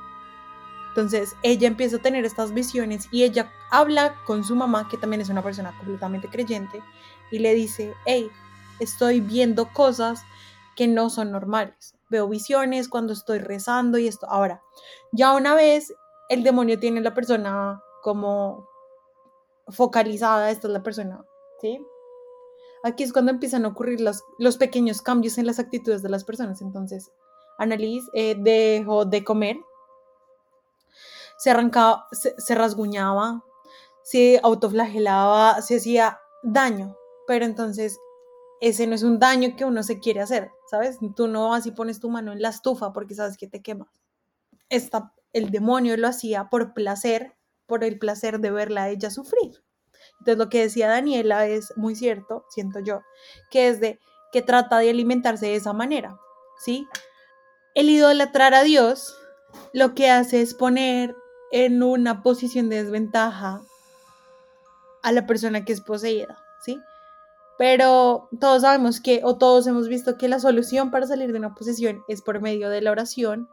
Entonces 0.89 1.35
ella 1.43 1.67
empieza 1.67 1.97
a 1.97 2.03
tener 2.03 2.27
estas 2.27 2.53
visiones 2.53 3.09
y 3.11 3.25
ella 3.25 3.51
habla 3.71 4.15
con 4.27 4.45
su 4.45 4.55
mamá, 4.55 4.89
que 4.91 4.99
también 4.99 5.23
es 5.23 5.31
una 5.31 5.43
persona 5.43 5.75
completamente 5.79 6.29
creyente, 6.29 6.83
y 7.31 7.39
le 7.39 7.55
dice, 7.55 7.95
hey, 8.05 8.31
estoy 8.79 9.23
viendo 9.23 9.73
cosas 9.73 10.23
que 10.77 10.87
no 10.87 11.09
son 11.09 11.31
normales. 11.33 11.95
Veo 12.11 12.29
visiones 12.29 12.91
cuando 12.91 13.15
estoy 13.15 13.39
rezando 13.39 13.97
y 13.97 14.07
esto. 14.07 14.27
Ahora, 14.29 14.61
ya 15.13 15.33
una 15.33 15.55
vez 15.55 15.95
el 16.29 16.43
demonio 16.43 16.79
tiene 16.79 17.01
la 17.01 17.15
persona 17.15 17.81
como 18.03 18.69
focalizada, 19.69 20.51
esta 20.51 20.67
es 20.67 20.75
la 20.75 20.83
persona, 20.83 21.25
¿sí? 21.63 21.83
Aquí 22.83 23.03
es 23.03 23.13
cuando 23.13 23.31
empiezan 23.31 23.65
a 23.65 23.69
ocurrir 23.69 24.01
los, 24.01 24.23
los 24.39 24.57
pequeños 24.57 25.03
cambios 25.03 25.37
en 25.39 25.47
las 25.47 25.59
actitudes 25.59 26.03
de 26.03 26.09
las 26.09 26.25
personas. 26.25 26.63
Entonces, 26.63 27.11
Annalise 27.59 28.09
eh, 28.15 28.37
dejó 28.39 29.05
de 29.05 29.23
comer, 29.23 29.59
se 31.37 31.51
arrancaba, 31.51 32.07
se, 32.13 32.55
rasguñaba, 32.55 33.45
se 34.03 34.41
autoflagelaba, 34.43 35.61
se 35.61 35.77
hacía 35.77 36.19
daño, 36.43 36.97
pero 37.27 37.45
entonces 37.45 37.99
ese 38.61 38.87
no 38.87 38.95
es 38.95 39.03
un 39.03 39.19
daño 39.19 39.57
que 39.57 39.67
uno 39.67 39.83
se 39.83 40.01
quiere 40.01 40.21
hacer, 40.21 40.51
¿sabes? 40.71 40.99
Tú 41.17 41.29
no 41.29 41.55
así 41.55 41.71
pones 41.71 42.01
tu 42.01 42.09
mano 42.09 42.33
en 42.33 42.41
la 42.41 42.49
estufa 42.49 42.93
porque 42.93 43.15
sabes 43.15 43.37
que 43.37 43.47
te 43.47 43.63
quemas. 43.63 43.89
Esta, 44.71 45.13
el 45.33 45.51
demonio 45.51 45.97
lo 45.97 46.09
hacía 46.09 46.49
por 46.51 46.73
placer, 46.73 47.37
por 47.67 47.85
el 47.85 47.99
placer 47.99 48.41
de 48.41 48.51
verla 48.51 48.85
a 48.85 48.89
ella 48.91 49.11
sufrir. 49.11 49.63
Entonces 50.21 50.39
lo 50.39 50.49
que 50.49 50.61
decía 50.61 50.89
Daniela 50.89 51.47
es 51.47 51.73
muy 51.77 51.95
cierto, 51.95 52.45
siento 52.51 52.79
yo, 52.81 53.01
que 53.51 53.69
es 53.69 53.81
de 53.81 53.99
que 54.33 54.43
trata 54.43 54.79
de 54.79 54.91
alimentarse 54.91 55.47
de 55.47 55.57
esa 55.57 55.73
manera, 55.73 56.19
¿sí? 56.59 56.87
El 57.75 57.91
idolatrar 57.91 58.55
a 58.55 58.63
Dios 58.63 59.17
lo 59.73 59.95
que 59.95 60.11
hace 60.11 60.43
es 60.43 60.55
poner 60.55 61.17
en 61.51 61.83
una 61.83 62.23
posición 62.23 62.69
de 62.69 62.85
desventaja 62.85 63.63
a 65.03 65.13
la 65.13 65.27
persona 65.27 65.65
que 65.65 65.73
es 65.73 65.81
poseída, 65.81 66.39
¿sí? 66.65 66.79
Pero 67.59 68.29
todos 68.41 68.63
sabemos 68.63 69.01
que, 69.01 69.23
o 69.25 69.37
todos 69.37 69.67
hemos 69.67 69.89
visto 69.89 70.17
que 70.17 70.29
la 70.29 70.39
solución 70.39 70.91
para 70.91 71.07
salir 71.07 71.33
de 71.33 71.39
una 71.39 71.55
posesión 71.55 72.03
es 72.09 72.23
por 72.23 72.41
medio 72.41 72.69
de 72.71 72.83
la 72.83 72.91
oración, 72.91 73.49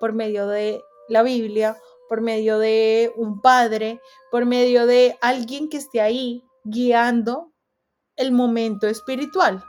por 0.00 0.12
medio 0.12 0.46
de 0.46 0.82
la 1.08 1.22
Biblia 1.22 1.76
por 2.08 2.20
medio 2.20 2.58
de 2.58 3.12
un 3.16 3.40
padre, 3.40 4.00
por 4.30 4.46
medio 4.46 4.86
de 4.86 5.16
alguien 5.20 5.68
que 5.68 5.76
esté 5.76 6.00
ahí 6.00 6.44
guiando 6.64 7.52
el 8.16 8.32
momento 8.32 8.86
espiritual. 8.86 9.64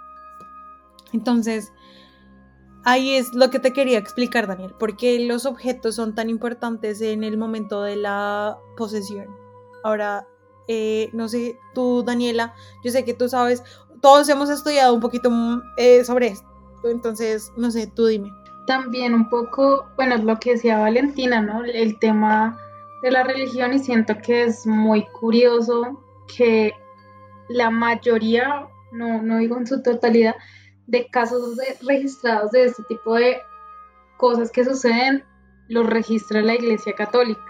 Entonces, 1.13 1.71
ahí 2.83 3.15
es 3.15 3.33
lo 3.33 3.49
que 3.49 3.59
te 3.59 3.73
quería 3.73 3.97
explicar, 3.97 4.47
Daniel, 4.47 4.73
porque 4.79 5.19
los 5.19 5.45
objetos 5.45 5.95
son 5.95 6.15
tan 6.15 6.29
importantes 6.29 7.01
en 7.01 7.23
el 7.23 7.37
momento 7.37 7.83
de 7.83 7.95
la 7.95 8.57
posesión. 8.77 9.27
Ahora, 9.83 10.27
eh, 10.67 11.09
no 11.13 11.27
sé, 11.27 11.57
tú, 11.73 12.03
Daniela, 12.03 12.53
yo 12.83 12.91
sé 12.91 13.03
que 13.03 13.13
tú 13.13 13.27
sabes, 13.29 13.63
todos 14.01 14.29
hemos 14.29 14.49
estudiado 14.49 14.93
un 14.93 14.99
poquito 14.99 15.31
eh, 15.77 16.03
sobre 16.05 16.27
esto, 16.27 16.47
entonces, 16.83 17.51
no 17.57 17.71
sé, 17.71 17.87
tú 17.87 18.05
dime 18.05 18.31
también 18.69 19.15
un 19.15 19.27
poco, 19.29 19.89
bueno, 19.95 20.15
lo 20.17 20.39
que 20.39 20.51
decía 20.51 20.77
Valentina, 20.77 21.41
¿no? 21.41 21.65
El 21.65 21.97
tema 21.97 22.55
de 23.01 23.09
la 23.09 23.23
religión 23.23 23.73
y 23.73 23.79
siento 23.79 24.15
que 24.19 24.43
es 24.43 24.67
muy 24.67 25.07
curioso 25.07 25.99
que 26.37 26.73
la 27.47 27.71
mayoría, 27.71 28.67
no, 28.91 29.23
no 29.23 29.39
digo 29.39 29.57
en 29.57 29.65
su 29.65 29.81
totalidad, 29.81 30.35
de 30.85 31.07
casos 31.07 31.57
registrados 31.81 32.51
de 32.51 32.65
este 32.65 32.83
tipo 32.83 33.15
de 33.15 33.41
cosas 34.17 34.51
que 34.51 34.63
suceden, 34.63 35.23
los 35.67 35.87
registra 35.87 36.43
la 36.43 36.53
Iglesia 36.53 36.93
Católica. 36.93 37.41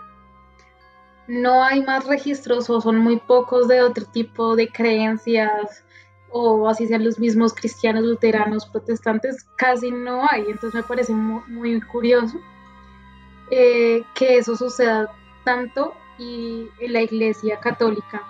No 1.28 1.66
hay 1.66 1.84
más 1.84 2.08
registros 2.08 2.70
o 2.70 2.80
son 2.80 2.98
muy 2.98 3.18
pocos 3.18 3.68
de 3.68 3.82
otro 3.82 4.06
tipo 4.06 4.56
de 4.56 4.70
creencias 4.70 5.84
o 6.32 6.68
así 6.68 6.88
sean 6.88 7.04
los 7.04 7.20
mismos 7.20 7.54
cristianos, 7.54 8.04
luteranos, 8.04 8.66
protestantes, 8.66 9.46
casi 9.56 9.92
no 9.92 10.26
hay. 10.30 10.42
Entonces 10.42 10.74
me 10.74 10.84
parece 10.84 11.14
muy, 11.14 11.82
curioso 11.82 12.40
eh, 13.52 14.04
que 14.14 14.38
eso 14.38 14.56
suceda 14.56 15.12
tanto 15.44 15.94
y 16.18 16.70
en 16.80 16.94
la 16.94 17.02
iglesia 17.02 17.60
católica. 17.60 18.24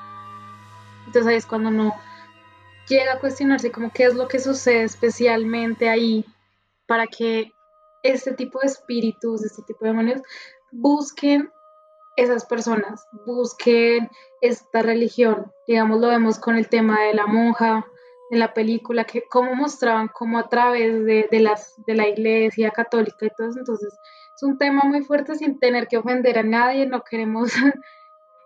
Entonces 1.05 1.27
ahí 1.27 1.38
es 1.38 1.45
cuando 1.45 1.69
uno 1.69 1.93
llega 2.88 3.13
a 3.13 3.19
cuestionarse 3.19 3.71
como 3.71 3.91
qué 3.91 4.05
es 4.05 4.15
lo 4.15 4.27
que 4.27 4.39
sucede 4.39 4.83
especialmente 4.83 5.89
ahí 5.89 6.25
para 6.88 7.07
que 7.07 7.51
este 8.03 8.33
tipo 8.33 8.59
de 8.59 8.67
espíritus, 8.67 9.43
este 9.43 9.62
tipo 9.63 9.79
de 9.81 9.91
demonios, 9.91 10.21
busquen 10.71 11.49
esas 12.21 12.45
personas, 12.45 13.05
busquen 13.25 14.10
esta 14.41 14.82
religión. 14.82 15.51
Digamos, 15.67 15.99
lo 15.99 16.10
vemos 16.10 16.39
con 16.39 16.55
el 16.55 16.67
tema 16.67 17.01
de 17.03 17.13
la 17.13 17.25
monja 17.27 17.86
en 18.29 18.39
la 18.39 18.53
película, 18.53 19.05
que 19.05 19.23
cómo 19.29 19.55
mostraban 19.55 20.10
cómo 20.10 20.38
a 20.38 20.49
través 20.49 21.03
de, 21.05 21.39
las, 21.39 21.73
de 21.88 21.95
la 21.95 22.08
iglesia 22.08 22.71
católica 22.71 23.25
y 23.25 23.29
todo. 23.36 23.47
Entonces, 23.58 23.93
es 24.36 24.43
un 24.43 24.58
tema 24.58 24.84
muy 24.84 25.01
fuerte 25.03 25.36
sin 25.36 25.60
tener 25.60 25.88
que 25.88 25.97
ofender 25.97 26.38
a 26.38 26.43
nadie, 26.43 26.86
no 26.86 27.03
queremos, 27.03 27.51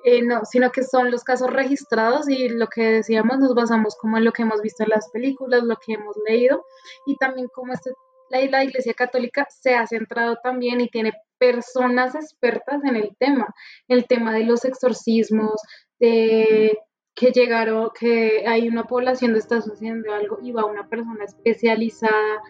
eh, 0.05 0.21
no, 0.21 0.45
sino 0.45 0.71
que 0.71 0.83
son 0.83 1.11
los 1.11 1.23
casos 1.23 1.51
registrados 1.51 2.29
y 2.29 2.49
lo 2.49 2.67
que 2.67 2.83
decíamos 2.83 3.39
nos 3.39 3.53
basamos 3.53 3.95
como 3.95 4.17
en 4.17 4.25
lo 4.25 4.31
que 4.31 4.43
hemos 4.43 4.61
visto 4.61 4.83
en 4.83 4.89
las 4.89 5.09
películas, 5.11 5.63
lo 5.63 5.75
que 5.77 5.93
hemos 5.93 6.15
leído 6.27 6.65
y 7.05 7.17
también 7.17 7.47
como 7.53 7.73
este, 7.73 7.91
la 8.29 8.63
Iglesia 8.63 8.93
Católica 8.93 9.45
se 9.49 9.75
ha 9.75 9.85
centrado 9.85 10.37
también 10.41 10.81
y 10.81 10.89
tiene 10.89 11.13
personas 11.43 12.15
expertas 12.15 12.81
en 12.85 12.95
el 12.95 13.09
tema, 13.19 13.53
el 13.89 14.05
tema 14.07 14.33
de 14.33 14.45
los 14.45 14.63
exorcismos, 14.63 15.61
de 15.99 16.79
que 17.13 17.31
llegaron, 17.31 17.89
que 17.99 18.45
hay 18.47 18.69
una 18.69 18.85
población 18.85 19.33
que 19.33 19.39
está 19.39 19.61
sucediendo 19.61 20.13
algo 20.13 20.39
y 20.41 20.53
va 20.53 20.63
una 20.63 20.87
persona 20.87 21.25
especializada. 21.25 22.41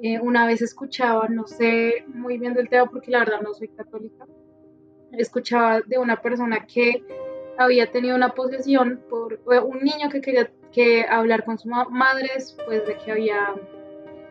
Eh, 0.00 0.18
una 0.20 0.46
vez 0.46 0.62
escuchaba, 0.62 1.28
no 1.28 1.46
sé 1.46 2.06
muy 2.06 2.38
bien 2.38 2.54
del 2.54 2.70
tema 2.70 2.86
porque 2.86 3.10
la 3.10 3.18
verdad 3.18 3.42
no 3.42 3.52
soy 3.52 3.68
católica, 3.68 4.24
escuchaba 5.12 5.82
de 5.82 5.98
una 5.98 6.16
persona 6.16 6.66
que 6.66 7.04
había 7.58 7.90
tenido 7.90 8.16
una 8.16 8.30
posesión 8.30 9.02
por 9.10 9.40
un 9.44 9.80
niño 9.80 10.08
que 10.10 10.22
quería 10.22 10.50
que 10.72 11.04
hablar 11.04 11.44
con 11.44 11.58
su 11.58 11.68
madre 11.68 12.30
después 12.34 12.86
de 12.86 12.96
que 12.96 13.12
había 13.12 13.54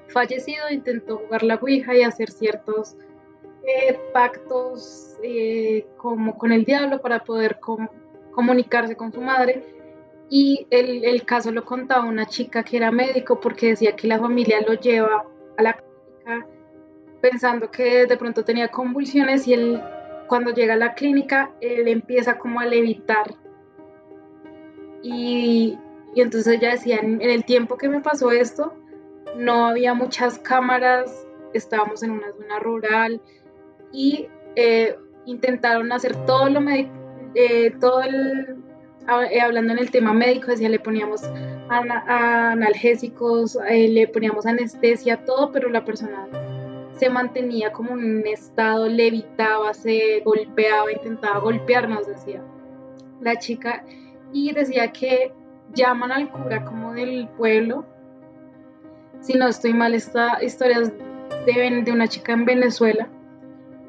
fallecido, 0.08 0.70
intentó 0.72 1.18
jugar 1.18 1.44
la 1.44 1.56
Ouija 1.56 1.96
y 1.96 2.02
hacer 2.02 2.32
ciertos 2.32 2.96
pactos 4.14 5.16
eh, 5.24 5.86
como 5.98 6.38
con 6.38 6.52
el 6.52 6.64
diablo 6.64 7.02
para 7.02 7.24
poder 7.24 7.60
comunicarse 8.32 8.96
con 8.96 9.12
su 9.12 9.22
madre. 9.22 9.64
Y 10.30 10.68
el, 10.70 11.06
el, 11.06 11.24
caso 11.24 11.52
lo 11.52 11.64
contaba 11.64 12.04
una 12.04 12.26
chica 12.26 12.64
que 12.64 12.78
era 12.78 12.92
médico 12.92 13.40
porque 13.40 13.70
decía 13.70 13.96
que 13.96 14.08
la 14.08 14.20
familia 14.20 14.60
lo 14.62 14.74
lleva 14.74 15.26
a 15.58 15.64
la 15.64 15.74
clínica 15.74 16.46
pensando 17.22 17.72
que 17.72 18.06
de 18.06 18.18
pronto 18.18 18.44
tenía 18.44 18.68
convulsiones 18.68 19.48
y 19.48 19.54
él 19.54 19.82
cuando 20.28 20.54
llega 20.54 20.74
a 20.74 20.78
la 20.78 20.94
clínica 20.94 21.52
él 21.62 21.88
empieza 21.88 22.38
como 22.38 22.60
a 22.60 22.66
levitar. 22.66 23.34
Y, 25.02 25.78
y 26.14 26.22
entonces 26.22 26.56
ella 26.56 26.72
decía, 26.72 27.00
en 27.00 27.22
el 27.22 27.46
tiempo 27.46 27.78
que 27.78 27.88
me 27.88 28.02
pasó 28.02 28.32
esto, 28.32 28.74
no 29.38 29.68
había 29.68 29.94
muchas 29.94 30.40
cámaras, 30.40 31.26
estábamos 31.54 32.04
en 32.04 32.12
una 32.12 32.32
zona 32.34 32.60
rural, 32.60 33.22
y 33.92 34.28
eh, 34.56 34.96
intentaron 35.26 35.92
hacer 35.92 36.16
todo 36.26 36.50
lo 36.50 36.62
eh, 36.70 37.72
todo 37.80 38.02
el, 38.02 38.58
eh, 39.32 39.42
hablando 39.42 39.74
en 39.74 39.80
el 39.80 39.92
tema 39.92 40.14
médico, 40.14 40.48
decía, 40.48 40.70
le 40.70 40.80
poníamos 40.80 41.24
analgésicos, 41.70 43.58
le 43.70 44.08
poníamos 44.08 44.46
anestesia, 44.46 45.26
todo, 45.26 45.52
pero 45.52 45.70
la 45.70 45.84
persona 45.84 46.28
se 46.96 47.10
mantenía 47.10 47.72
como 47.72 47.92
en 47.92 48.20
un 48.20 48.28
estado, 48.28 48.88
levitaba, 48.88 49.74
se 49.74 50.22
golpeaba, 50.26 50.92
intentaba 50.92 51.40
golpearnos, 51.40 52.08
decía 52.08 52.42
la 53.22 53.36
chica, 53.38 53.84
y 54.32 54.54
decía 54.54 54.92
que 54.92 55.32
llaman 55.74 56.12
al 56.12 56.30
cura 56.32 56.64
como 56.64 56.94
del 56.94 57.28
pueblo 57.38 57.86
si 59.22 59.34
no 59.34 59.48
estoy 59.48 59.74
mal, 59.74 59.94
esta 59.94 60.42
historia 60.44 60.82
de, 60.82 61.82
de 61.84 61.92
una 61.92 62.08
chica 62.08 62.34
en 62.34 62.46
Venezuela. 62.46 63.10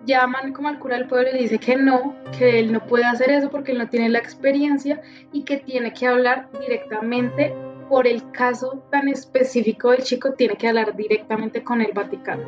Llaman 0.08 0.54
como 0.54 0.68
al 0.68 0.78
cura 0.78 0.96
del 0.96 1.06
pueblo 1.06 1.28
y 1.28 1.34
le 1.34 1.42
dice 1.42 1.58
que 1.58 1.76
no, 1.76 2.14
que 2.38 2.58
él 2.60 2.72
no 2.72 2.80
puede 2.86 3.04
hacer 3.04 3.30
eso 3.30 3.50
porque 3.50 3.72
él 3.72 3.78
no 3.78 3.90
tiene 3.90 4.08
la 4.08 4.18
experiencia 4.18 5.02
y 5.32 5.44
que 5.44 5.58
tiene 5.58 5.92
que 5.92 6.06
hablar 6.06 6.48
directamente 6.58 7.54
por 7.90 8.06
el 8.06 8.30
caso 8.30 8.82
tan 8.90 9.08
específico 9.08 9.90
del 9.90 10.02
chico, 10.02 10.32
tiene 10.32 10.56
que 10.56 10.66
hablar 10.66 10.96
directamente 10.96 11.62
con 11.62 11.82
el 11.82 11.92
Vaticano. 11.92 12.42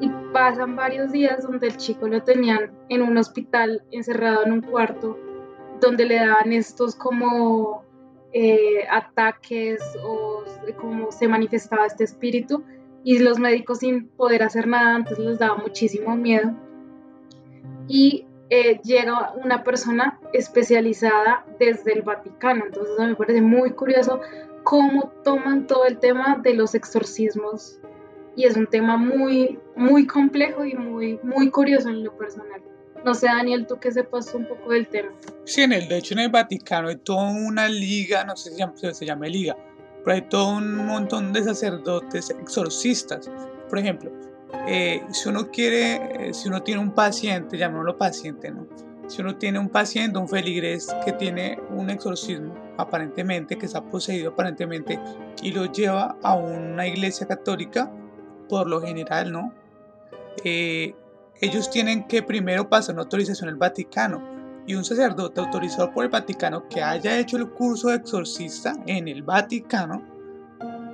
Y 0.00 0.08
pasan 0.32 0.74
varios 0.74 1.12
días 1.12 1.42
donde 1.42 1.66
el 1.66 1.76
chico 1.76 2.08
lo 2.08 2.22
tenían 2.22 2.72
en 2.88 3.02
un 3.02 3.18
hospital 3.18 3.82
encerrado 3.90 4.46
en 4.46 4.52
un 4.52 4.62
cuarto, 4.62 5.18
donde 5.82 6.06
le 6.06 6.16
daban 6.16 6.50
estos 6.54 6.94
como 6.94 7.84
eh, 8.32 8.86
ataques 8.90 9.82
o 10.02 10.44
cómo 10.80 11.12
se 11.12 11.28
manifestaba 11.28 11.84
este 11.84 12.04
espíritu 12.04 12.64
y 13.04 13.18
los 13.18 13.38
médicos 13.38 13.80
sin 13.80 14.08
poder 14.08 14.42
hacer 14.42 14.66
nada, 14.66 14.96
entonces 14.96 15.26
les 15.26 15.38
daba 15.38 15.56
muchísimo 15.56 16.16
miedo. 16.16 16.54
Y 17.88 18.26
eh, 18.50 18.80
llega 18.84 19.32
una 19.32 19.64
persona 19.64 20.20
especializada 20.32 21.44
desde 21.58 21.94
el 21.94 22.02
Vaticano, 22.02 22.66
entonces 22.66 22.94
me 22.98 23.14
parece 23.14 23.40
muy 23.40 23.70
curioso 23.70 24.20
cómo 24.62 25.10
toman 25.24 25.66
todo 25.66 25.86
el 25.86 25.98
tema 25.98 26.38
de 26.42 26.54
los 26.54 26.74
exorcismos 26.74 27.80
y 28.36 28.44
es 28.44 28.56
un 28.56 28.66
tema 28.66 28.96
muy, 28.96 29.58
muy 29.76 30.06
complejo 30.06 30.64
y 30.64 30.74
muy, 30.74 31.18
muy 31.22 31.50
curioso 31.50 31.88
en 31.88 32.04
lo 32.04 32.16
personal. 32.16 32.62
No 33.04 33.14
sé, 33.14 33.26
Daniel, 33.26 33.66
tú 33.66 33.78
que 33.80 33.90
sepas 33.90 34.32
un 34.34 34.46
poco 34.46 34.70
del 34.70 34.86
tema. 34.86 35.10
Sí, 35.44 35.62
en 35.62 35.72
el, 35.72 35.88
de 35.88 35.98
hecho 35.98 36.14
en 36.14 36.20
el 36.20 36.30
Vaticano 36.30 36.88
hay 36.88 36.96
toda 36.96 37.30
una 37.30 37.68
liga, 37.68 38.24
no 38.24 38.36
sé 38.36 38.50
si 38.50 38.94
se 38.94 39.06
llama, 39.06 39.26
liga, 39.26 39.56
pero 40.04 40.14
hay 40.14 40.22
todo 40.22 40.56
un 40.56 40.86
montón 40.86 41.32
de 41.32 41.42
sacerdotes 41.42 42.30
exorcistas. 42.30 43.30
Por 43.68 43.78
ejemplo, 43.78 44.12
eh, 44.66 45.02
si 45.10 45.28
uno 45.28 45.50
quiere, 45.50 46.28
eh, 46.28 46.34
si 46.34 46.48
uno 46.48 46.62
tiene 46.62 46.80
un 46.80 46.92
paciente, 46.92 47.56
llamémoslo 47.56 47.96
paciente, 47.96 48.50
¿no? 48.50 48.66
Si 49.08 49.20
uno 49.20 49.36
tiene 49.36 49.58
un 49.58 49.68
paciente, 49.68 50.18
un 50.18 50.28
feligres 50.28 50.88
que 51.04 51.12
tiene 51.12 51.58
un 51.70 51.90
exorcismo, 51.90 52.54
aparentemente, 52.78 53.58
que 53.58 53.66
está 53.66 53.82
poseído 53.82 54.30
aparentemente, 54.30 54.98
y 55.42 55.52
lo 55.52 55.66
lleva 55.66 56.16
a 56.22 56.34
una 56.34 56.86
iglesia 56.86 57.26
católica, 57.26 57.90
por 58.48 58.68
lo 58.68 58.80
general, 58.80 59.32
¿no? 59.32 59.52
Eh, 60.44 60.94
ellos 61.40 61.70
tienen 61.70 62.04
que 62.06 62.22
primero 62.22 62.68
pasar 62.68 62.94
una 62.94 63.02
autorización 63.02 63.48
al 63.48 63.56
Vaticano 63.56 64.22
y 64.66 64.74
un 64.74 64.84
sacerdote 64.84 65.40
autorizado 65.40 65.90
por 65.92 66.04
el 66.04 66.10
Vaticano 66.10 66.68
que 66.68 66.82
haya 66.82 67.18
hecho 67.18 67.36
el 67.36 67.50
curso 67.50 67.88
de 67.88 67.96
exorcista 67.96 68.74
en 68.86 69.08
el 69.08 69.22
Vaticano 69.22 70.11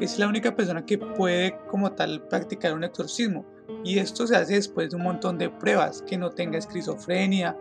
es 0.00 0.18
la 0.18 0.28
única 0.28 0.54
persona 0.54 0.84
que 0.84 0.98
puede 0.98 1.56
como 1.68 1.92
tal 1.92 2.22
practicar 2.28 2.74
un 2.74 2.84
exorcismo 2.84 3.44
y 3.84 3.98
esto 3.98 4.26
se 4.26 4.37
hace 4.37 4.54
después 4.54 4.90
de 4.90 4.96
un 4.96 5.02
montón 5.02 5.38
de 5.38 5.50
pruebas 5.50 6.02
que 6.02 6.16
no 6.16 6.30
tenga 6.30 6.58
esquizofrenia 6.58 7.56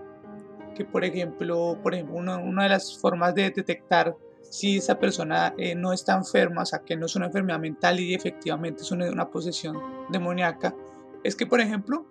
que 0.75 0.85
por 0.85 1.03
ejemplo 1.03 1.79
por 1.81 1.93
ejemplo 1.93 2.17
una, 2.17 2.63
de 2.63 2.69
las 2.69 2.97
formas 2.97 3.33
de 3.35 3.51
detectar 3.51 4.15
si 4.41 4.77
esa 4.77 4.99
persona 4.99 5.53
eh, 5.57 5.75
no 5.75 5.93
está 5.93 6.15
enferma 6.15 6.61
o 6.61 6.65
sea 6.65 6.79
que 6.79 6.95
no 6.95 7.07
es 7.07 7.15
una 7.15 7.25
enfermedad 7.27 7.59
mental 7.59 7.99
y 7.99 8.13
efectivamente 8.13 8.83
es 8.83 8.91
una, 8.91 9.29
posesión 9.29 9.77
demoníaca 10.09 10.75
es 11.23 11.35
que 11.35 11.45
por 11.45 11.59
ejemplo 11.59 12.05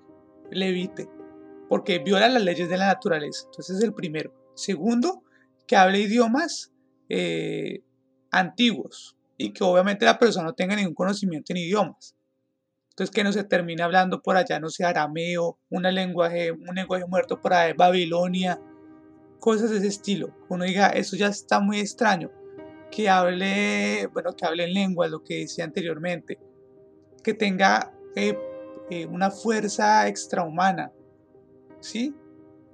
levite, 0.50 1.08
porque 1.68 1.98
viola 1.98 2.28
las 2.28 2.42
leyes 2.42 2.68
de 2.68 2.76
la 2.76 2.86
naturaleza. 2.86 3.46
Entonces 3.46 3.78
es 3.78 3.82
el 3.82 3.92
primero. 3.92 4.32
Segundo, 4.54 5.22
que 5.66 5.76
hable 5.76 6.00
idiomas 6.00 6.72
eh, 7.08 7.82
antiguos 8.30 9.16
y 9.36 9.52
que 9.52 9.64
obviamente 9.64 10.04
la 10.04 10.18
persona 10.18 10.46
no 10.46 10.54
tenga 10.54 10.76
ningún 10.76 10.94
conocimiento 10.94 11.52
en 11.52 11.58
idiomas. 11.58 12.14
Entonces 12.90 13.14
que 13.14 13.24
no 13.24 13.32
se 13.32 13.44
termine 13.44 13.82
hablando 13.82 14.22
por 14.22 14.36
allá, 14.36 14.58
no 14.58 14.70
sé, 14.70 14.84
arameo, 14.84 15.58
una 15.68 15.90
lenguaje, 15.90 16.52
un 16.52 16.74
lenguaje 16.74 17.04
muerto 17.06 17.40
por 17.40 17.52
ahí, 17.52 17.74
Babilonia, 17.74 18.58
cosas 19.38 19.70
de 19.70 19.78
ese 19.78 19.88
estilo. 19.88 20.34
Uno 20.48 20.64
diga, 20.64 20.88
eso 20.88 21.14
ya 21.14 21.28
está 21.28 21.60
muy 21.60 21.78
extraño. 21.78 22.30
Que 22.90 23.10
hable, 23.10 24.06
bueno, 24.12 24.34
que 24.34 24.46
hable 24.46 24.64
en 24.64 24.72
lengua, 24.72 25.08
lo 25.08 25.22
que 25.22 25.40
decía 25.40 25.64
anteriormente. 25.64 26.38
Que 27.22 27.34
tenga 27.34 27.92
eh, 28.14 28.38
eh, 28.90 29.04
una 29.06 29.30
fuerza 29.30 30.08
extrahumana. 30.08 30.90
¿Sí? 31.80 32.14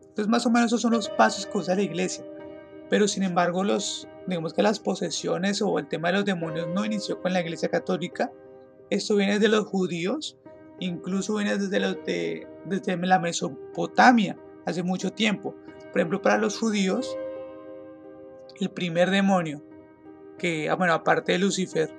Entonces 0.03 0.29
más 0.29 0.47
o 0.47 0.51
menos 0.51 0.67
esos 0.67 0.83
son 0.83 0.93
los 0.93 1.09
pasos 1.09 1.47
que 1.47 1.59
usa 1.59 1.75
la 1.75 1.83
iglesia. 1.83 2.25
Pero 2.89 3.09
sin 3.09 3.25
embargo, 3.25 3.65
los, 3.65 4.07
digamos 4.27 4.55
que 4.55 4.63
las 4.63 4.79
posesiones 4.79 5.63
o 5.63 5.79
el 5.79 5.89
tema 5.89 6.09
de 6.09 6.15
los 6.15 6.25
demonios 6.25 6.69
no 6.69 6.85
inició 6.85 7.21
con 7.21 7.33
la 7.33 7.41
iglesia 7.41 7.69
católica. 7.69 8.31
Esto 8.91 9.17
viene 9.17 9.39
de 9.39 9.49
los 9.49 9.67
judíos, 9.67 10.39
incluso 10.81 11.37
viene 11.37 11.57
desde, 11.57 11.81
los 11.81 12.05
de, 12.05 12.47
desde 12.67 12.97
la 12.97 13.19
Mesopotamia, 13.19 14.37
hace 14.67 14.83
mucho 14.83 15.13
tiempo. 15.13 15.55
Por 15.91 16.01
ejemplo, 16.01 16.23
para 16.23 16.39
los 16.39 16.59
judíos, 16.59 17.17
el 18.61 18.71
primer 18.71 19.11
demonio, 19.11 19.63
que, 20.39 20.69
ah, 20.69 20.75
bueno, 20.75 20.95
aparte 20.95 21.33
de 21.33 21.39
Lucifer, 21.39 21.91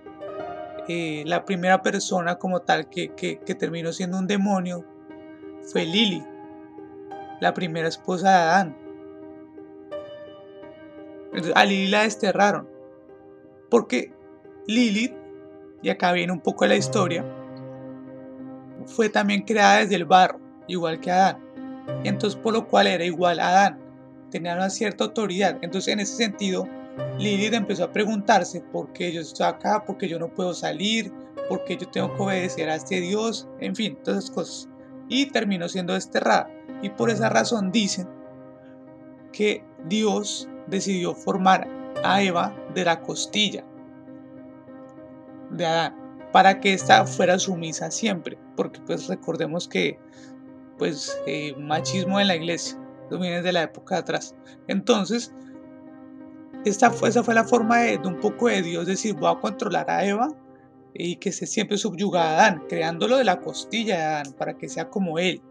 eh, 0.88 1.24
la 1.26 1.46
primera 1.46 1.82
persona 1.82 2.36
como 2.36 2.62
tal 2.62 2.90
que, 2.90 3.40
terminó 3.58 3.94
siendo 3.94 4.18
un 4.18 4.28
demonio 4.28 4.86
fue 5.62 5.86
Lili, 5.86 6.24
la 7.40 7.54
primera 7.54 7.88
esposa 7.88 8.30
de 8.30 8.36
Adán. 8.36 8.83
A 11.56 11.66
Lili 11.66 11.88
la 11.88 12.04
desterraron. 12.04 12.68
Porque 13.70 14.14
Lilith, 14.68 15.14
y 15.82 15.90
acá 15.90 16.12
viene 16.12 16.32
un 16.32 16.42
poco 16.42 16.66
la 16.66 16.76
historia, 16.76 17.26
fue 18.86 19.10
también 19.10 19.44
creada 19.44 19.80
desde 19.80 19.96
el 19.96 20.06
barro, 20.06 20.40
igual 20.68 21.00
que 21.00 21.12
Adán. 21.12 21.40
Entonces 22.04 22.40
por 22.40 22.54
lo 22.54 22.68
cual 22.68 22.88
era 22.88 23.04
igual 23.04 23.40
a 23.40 23.50
Adán. 23.50 23.80
Tenía 24.30 24.56
una 24.56 24.70
cierta 24.70 25.04
autoridad. 25.04 25.58
Entonces 25.62 25.94
en 25.94 26.00
ese 26.00 26.16
sentido, 26.16 26.68
Lilith 27.18 27.54
empezó 27.54 27.86
a 27.86 27.92
preguntarse 27.92 28.62
por 28.72 28.92
qué 28.94 29.12
yo 29.12 29.22
estoy 29.22 29.48
acá, 29.48 29.84
por 29.84 29.98
qué 29.98 30.08
yo 30.08 30.20
no 30.20 30.28
puedo 30.30 30.54
salir, 30.54 31.12
por 31.50 31.64
qué 31.66 31.78
yo 31.78 31.88
tengo 31.90 32.14
que 32.16 32.22
obedecer 32.22 32.70
a 32.70 32.76
este 32.76 33.02
Dios, 33.02 33.48
en 33.60 33.76
fin, 33.76 33.98
todas 34.04 34.24
esas 34.24 34.36
cosas. 34.36 34.70
Y 35.10 35.28
terminó 35.28 35.68
siendo 35.68 35.94
desterrada. 35.94 36.50
Y 36.82 36.90
por 36.90 37.10
esa 37.10 37.30
razón 37.30 37.72
dicen 37.72 38.08
que 39.32 39.64
Dios 39.86 40.48
decidió 40.68 41.14
formar 41.14 41.68
a 42.04 42.22
Eva 42.22 42.56
de 42.74 42.86
la 42.86 43.02
costilla 43.02 43.64
de 45.52 45.66
Adán 45.66 45.96
para 46.32 46.60
que 46.60 46.74
ésta 46.74 47.06
fuera 47.06 47.38
sumisa 47.38 47.92
siempre, 47.92 48.38
porque 48.56 48.82
pues 48.82 49.08
recordemos 49.08 49.68
que 49.68 50.00
pues 50.78 51.16
eh, 51.28 51.56
machismo 51.58 52.20
en 52.20 52.28
la 52.28 52.36
iglesia, 52.36 52.80
eso 53.08 53.20
viene 53.20 53.42
de 53.44 53.54
la 53.54 53.64
época 53.64 53.96
de 53.96 54.02
atrás. 54.02 54.36
Entonces, 54.68 55.32
esta 56.66 56.90
fue, 56.90 57.10
esa 57.10 57.24
fue 57.24 57.36
la 57.36 57.44
forma 57.44 57.80
de, 57.80 57.98
un 58.04 58.20
poco 58.20 58.48
de 58.48 58.64
Dios 58.64 58.88
decir, 58.88 59.14
voy 59.16 59.32
a 59.32 59.40
controlar 59.40 59.90
a 59.92 60.04
Eva 60.06 60.30
y 60.96 61.18
que 61.18 61.32
se 61.32 61.46
siempre 61.46 61.78
subyuga 61.78 62.24
a 62.24 62.34
Adán, 62.34 62.64
creándolo 62.68 63.18
de 63.18 63.26
la 63.26 63.40
costilla 63.40 63.98
de 63.98 64.04
Adán 64.04 64.34
para 64.34 64.58
que 64.58 64.68
sea 64.68 64.90
como 64.90 65.20
él 65.20 65.42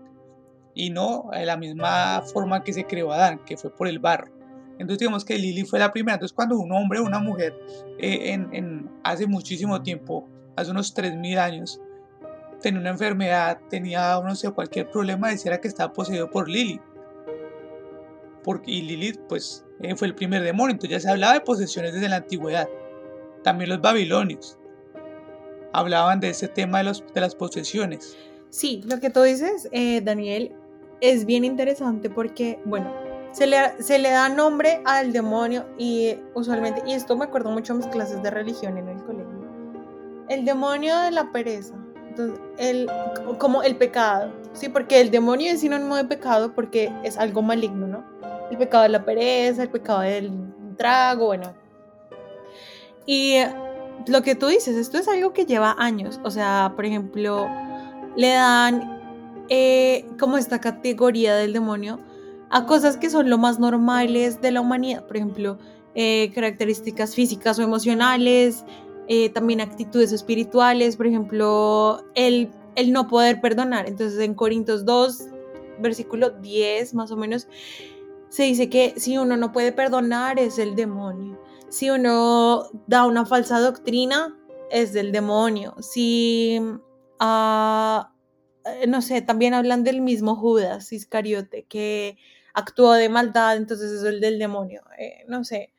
y 0.75 0.91
no 0.91 1.29
de 1.33 1.47
la 1.47 1.57
misma 1.57 2.23
forma 2.33 2.65
que 2.65 2.73
se 2.73 2.85
creó 2.85 3.13
Adán, 3.13 3.41
que 3.45 3.57
fue 3.57 3.75
por 3.75 3.87
el 3.87 3.99
barro. 3.99 4.33
Entonces 4.83 4.99
digamos 4.99 5.25
que 5.25 5.39
Lili 5.39 5.65
fue 5.65 5.79
la 5.79 5.93
primera. 5.93 6.15
Entonces 6.15 6.35
cuando 6.35 6.59
un 6.59 6.73
hombre 6.73 6.99
o 6.99 7.05
una 7.05 7.19
mujer 7.19 7.55
eh, 7.99 8.33
en, 8.33 8.91
hace 9.03 9.27
muchísimo 9.27 9.83
tiempo, 9.83 10.29
hace 10.57 10.71
unos 10.71 10.95
3.000 10.95 11.39
años, 11.39 11.81
tenía 12.61 12.81
una 12.81 12.91
enfermedad, 12.91 13.59
tenía 13.71 14.21
no 14.21 14.35
sé, 14.35 14.51
cualquier 14.51 14.91
problema, 14.91 15.29
decía 15.29 15.61
que 15.61 15.69
estaba 15.69 15.93
poseído 15.93 16.31
por 16.31 16.49
Lili. 16.49 16.81
Porque, 18.43 18.73
y 18.73 18.83
Lilith 18.83 19.21
pues 19.29 19.65
eh, 19.81 19.95
fue 19.95 20.09
el 20.09 20.15
primer 20.15 20.43
demonio, 20.43 20.73
entonces 20.73 20.91
ya 20.91 21.01
se 21.01 21.11
hablaba 21.11 21.35
de 21.35 21.41
posesiones 21.41 21.95
desde 21.95 22.09
la 22.09 22.17
antigüedad. 22.17 22.69
También 23.45 23.71
los 23.71 23.81
babilonios 23.81 24.59
hablaban 25.73 26.21
de 26.21 26.31
ese 26.31 26.49
tema 26.49 26.79
de, 26.79 26.85
los, 26.85 27.05
de 27.15 27.21
las 27.21 27.35
posesiones. 27.35 28.17
Sí, 28.51 28.83
lo 28.85 29.01
que 29.01 29.11
tú 29.11 29.23
dices, 29.23 29.69
eh, 29.73 30.01
Daniel, 30.03 30.53
es 31.01 31.25
bien 31.25 31.45
interesante 31.45 32.11
porque, 32.11 32.59
bueno, 32.65 32.93
se 33.33 33.47
le, 33.47 33.83
se 33.83 33.99
le 33.99 34.11
da 34.11 34.29
nombre 34.29 34.83
al 34.85 35.13
demonio 35.13 35.67
y 35.79 36.17
usualmente, 36.35 36.83
y 36.87 36.93
esto 36.93 37.17
me 37.17 37.25
acuerdo 37.25 37.51
mucho 37.51 37.73
en 37.73 37.79
mis 37.79 37.89
clases 37.89 38.23
de 38.23 38.31
religión 38.31 38.79
en 38.79 38.89
el 38.89 39.03
colegio, 39.03 39.49
el 40.29 40.45
demonio 40.45 40.99
de 41.01 41.11
la 41.11 41.33
pereza, 41.33 41.75
entonces, 42.09 42.39
el, 42.59 42.91
como 43.39 43.63
el 43.63 43.77
pecado, 43.77 44.31
¿sí? 44.53 44.69
Porque 44.69 45.01
el 45.01 45.11
demonio 45.11 45.51
es 45.51 45.61
sinónimo 45.61 45.97
de 45.97 46.05
pecado 46.05 46.55
porque 46.55 46.93
es 47.03 47.17
algo 47.17 47.41
maligno, 47.41 47.87
¿no? 47.87 48.13
el 48.53 48.59
pecado 48.59 48.83
de 48.83 48.91
la 48.91 49.05
pereza, 49.05 49.63
el 49.63 49.71
pecado 49.71 50.01
del 50.01 50.31
trago, 50.77 51.27
bueno. 51.27 51.55
Y 53.07 53.39
lo 54.07 54.23
que 54.23 54.35
tú 54.35 54.49
dices, 54.49 54.77
esto 54.77 54.99
es 54.99 55.09
algo 55.09 55.33
que 55.33 55.47
lleva 55.47 55.75
años. 55.79 56.21
O 56.23 56.31
sea, 56.31 56.73
por 56.77 56.85
ejemplo, 56.85 57.49
le 58.15 58.29
dan 58.29 59.01
eh, 59.49 60.07
como 60.21 60.37
esta 60.37 60.61
categoría 60.61 61.35
del 61.35 61.55
demonio 61.55 61.99
a 62.53 62.67
cosas 62.67 62.99
que 62.99 63.09
son 63.09 63.31
lo 63.31 63.39
más 63.39 63.59
normales 63.59 64.41
de 64.43 64.53
la 64.53 64.61
humanidad. 64.61 65.07
Por 65.07 65.17
ejemplo, 65.17 65.59
eh, 65.95 66.31
características 66.35 67.15
físicas 67.15 67.59
o 67.59 67.63
emocionales, 67.63 68.65
eh, 69.09 69.31
también 69.31 69.63
actitudes 69.63 70.13
espirituales, 70.13 70.97
por 70.97 71.07
ejemplo, 71.07 72.05
el, 72.15 72.51
el 72.77 72.93
no 72.93 73.09
poder 73.09 73.41
perdonar. 73.41 73.89
Entonces 73.89 74.21
en 74.21 74.35
Corintios 74.35 74.85
2, 74.85 75.29
versículo 75.81 76.29
10 76.29 76.93
más 76.93 77.11
o 77.11 77.17
menos, 77.17 77.49
se 78.29 78.43
dice 78.45 78.69
que 78.69 78.93
si 78.99 79.17
uno 79.17 79.39
no 79.39 79.51
puede 79.51 79.73
perdonar 79.73 80.39
es 80.39 80.59
el 80.59 80.77
demonio. 80.77 81.41
Si 81.71 81.89
uno 81.89 82.65
da 82.87 83.07
una 83.07 83.25
falsa 83.25 83.61
doctrina 83.61 84.39
es 84.71 84.93
del 84.93 85.11
demonio. 85.11 85.75
Si, 85.81 86.61
uh, 86.61 88.03
no 88.89 89.03
sé, 89.03 89.23
también 89.23 89.55
hablan 89.55 89.85
del 89.85 90.03
mismo 90.03 90.37
Judas 90.37 90.93
Iscariote 90.93 91.65
que 91.65 92.19
actuó 92.55 92.93
de 92.95 93.09
maldad, 93.09 93.57
entonces 93.57 93.91
es 93.93 94.03
el 94.05 94.21
del 94.21 94.39
demonio. 94.39 94.83
Eh, 94.99 95.25
no 95.29 95.45
sé. 95.45 95.73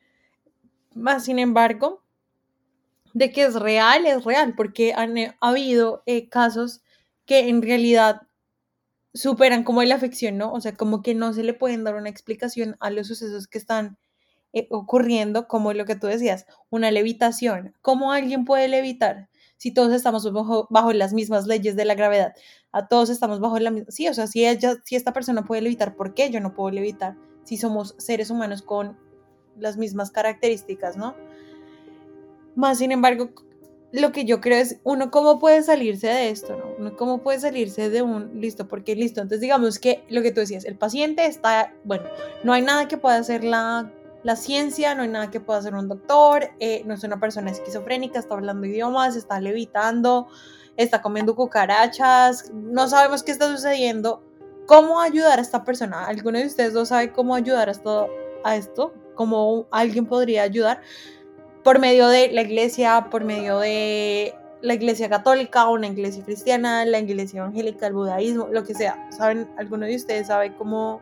Más 0.94 1.24
sin 1.24 1.38
embargo, 1.38 2.02
de 3.14 3.32
que 3.32 3.44
es 3.44 3.54
real, 3.54 4.06
es 4.06 4.24
real, 4.24 4.54
porque 4.56 4.92
han 4.92 5.16
ha 5.18 5.34
habido 5.40 6.02
eh, 6.06 6.28
casos 6.28 6.82
que 7.26 7.48
en 7.48 7.62
realidad 7.62 8.22
superan 9.14 9.64
como 9.64 9.82
la 9.84 9.94
afección, 9.94 10.36
¿no? 10.38 10.52
O 10.52 10.60
sea, 10.60 10.74
como 10.76 11.02
que 11.02 11.14
no 11.14 11.32
se 11.32 11.44
le 11.44 11.54
pueden 11.54 11.84
dar 11.84 11.94
una 11.94 12.08
explicación 12.10 12.76
a 12.80 12.90
los 12.90 13.06
sucesos 13.06 13.46
que 13.46 13.58
están 13.58 13.96
eh, 14.52 14.66
ocurriendo, 14.70 15.48
como 15.48 15.72
lo 15.72 15.84
que 15.86 15.96
tú 15.96 16.08
decías, 16.08 16.46
una 16.70 16.90
levitación. 16.90 17.74
¿Cómo 17.82 18.12
alguien 18.12 18.44
puede 18.44 18.68
levitar 18.68 19.28
si 19.56 19.72
todos 19.72 19.92
estamos 19.92 20.30
bajo, 20.32 20.66
bajo 20.70 20.92
las 20.92 21.12
mismas 21.12 21.46
leyes 21.46 21.76
de 21.76 21.84
la 21.84 21.94
gravedad? 21.94 22.34
A 22.74 22.88
todos 22.88 23.08
estamos 23.08 23.38
bajo 23.38 23.58
la 23.60 23.70
misma... 23.70 23.90
Sí, 23.90 24.08
o 24.08 24.14
sea, 24.14 24.26
si, 24.26 24.44
ella, 24.44 24.74
si 24.84 24.96
esta 24.96 25.12
persona 25.12 25.44
puede 25.44 25.62
levitar, 25.62 25.94
¿por 25.94 26.12
qué 26.12 26.30
yo 26.30 26.40
no 26.40 26.54
puedo 26.54 26.70
levitar? 26.70 27.16
Si 27.44 27.56
somos 27.56 27.94
seres 27.98 28.30
humanos 28.30 28.62
con 28.62 28.98
las 29.56 29.76
mismas 29.76 30.10
características, 30.10 30.96
¿no? 30.96 31.14
Más 32.56 32.78
sin 32.78 32.90
embargo, 32.90 33.30
lo 33.92 34.10
que 34.10 34.24
yo 34.24 34.40
creo 34.40 34.58
es, 34.58 34.80
uno, 34.82 35.12
¿cómo 35.12 35.38
puede 35.38 35.62
salirse 35.62 36.08
de 36.08 36.30
esto? 36.30 36.74
¿no? 36.80 36.96
¿Cómo 36.96 37.22
puede 37.22 37.38
salirse 37.38 37.90
de 37.90 38.02
un, 38.02 38.40
listo, 38.40 38.66
porque 38.66 38.96
listo, 38.96 39.20
entonces 39.20 39.40
digamos 39.40 39.78
que 39.78 40.02
lo 40.08 40.20
que 40.20 40.32
tú 40.32 40.40
decías, 40.40 40.64
el 40.64 40.76
paciente 40.76 41.26
está, 41.26 41.72
bueno, 41.84 42.04
no 42.42 42.52
hay 42.52 42.62
nada 42.62 42.88
que 42.88 42.98
pueda 42.98 43.18
hacer 43.18 43.44
la, 43.44 43.92
la 44.24 44.34
ciencia, 44.34 44.96
no 44.96 45.02
hay 45.02 45.10
nada 45.10 45.30
que 45.30 45.38
pueda 45.38 45.60
hacer 45.60 45.74
un 45.76 45.86
doctor, 45.86 46.50
eh, 46.58 46.82
no 46.86 46.94
es 46.94 47.04
una 47.04 47.20
persona 47.20 47.52
esquizofrénica, 47.52 48.18
está 48.18 48.34
hablando 48.34 48.66
idiomas, 48.66 49.14
está 49.14 49.38
levitando, 49.38 50.26
está 50.76 51.02
comiendo 51.02 51.34
cucarachas, 51.34 52.50
no 52.52 52.88
sabemos 52.88 53.22
qué 53.22 53.32
está 53.32 53.50
sucediendo. 53.54 54.22
¿Cómo 54.66 55.00
ayudar 55.00 55.38
a 55.38 55.42
esta 55.42 55.64
persona? 55.64 56.06
¿Alguno 56.06 56.38
de 56.38 56.46
ustedes 56.46 56.72
no 56.72 56.86
sabe 56.86 57.12
cómo 57.12 57.34
ayudar 57.34 57.68
a 58.44 58.56
esto? 58.56 58.94
¿Cómo 59.14 59.66
alguien 59.70 60.06
podría 60.06 60.42
ayudar? 60.42 60.80
por 61.64 61.80
medio 61.80 62.08
de 62.08 62.30
la 62.30 62.42
iglesia, 62.42 63.08
por 63.10 63.24
medio 63.24 63.58
de 63.58 64.34
la 64.60 64.74
iglesia 64.74 65.08
católica, 65.08 65.68
una 65.68 65.88
iglesia 65.88 66.22
cristiana, 66.22 66.84
la 66.84 67.00
iglesia 67.00 67.40
evangélica, 67.40 67.86
el 67.86 67.94
budaísmo, 67.94 68.48
lo 68.48 68.64
que 68.64 68.74
sea. 68.74 69.08
¿Saben? 69.10 69.50
¿Alguno 69.56 69.86
de 69.86 69.96
ustedes 69.96 70.28
sabe 70.28 70.54
cómo? 70.54 71.00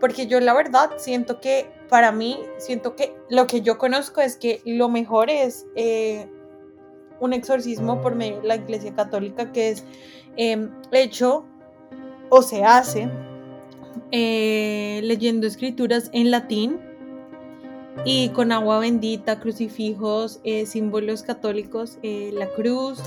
Porque 0.00 0.26
yo 0.26 0.38
la 0.40 0.52
verdad 0.52 0.92
siento 0.98 1.40
que 1.40 1.70
para 1.88 2.12
mí, 2.12 2.40
siento 2.58 2.94
que 2.94 3.16
lo 3.30 3.46
que 3.46 3.62
yo 3.62 3.78
conozco 3.78 4.20
es 4.20 4.36
que 4.36 4.60
lo 4.66 4.88
mejor 4.88 5.30
es 5.30 5.66
eh, 5.76 6.28
un 7.20 7.32
exorcismo 7.32 8.00
por 8.00 8.14
medio 8.14 8.40
de 8.40 8.48
la 8.48 8.56
iglesia 8.56 8.94
católica 8.94 9.52
que 9.52 9.70
es 9.70 9.84
em, 10.36 10.70
hecho 10.92 11.44
o 12.28 12.42
se 12.42 12.64
hace 12.64 13.08
eh, 14.10 15.00
leyendo 15.02 15.46
escrituras 15.46 16.10
en 16.12 16.30
latín 16.30 16.80
y 18.04 18.30
con 18.30 18.52
agua 18.52 18.80
bendita, 18.80 19.40
crucifijos, 19.40 20.40
eh, 20.44 20.66
símbolos 20.66 21.22
católicos, 21.22 21.98
eh, 22.02 22.30
la 22.32 22.48
cruz 22.48 22.98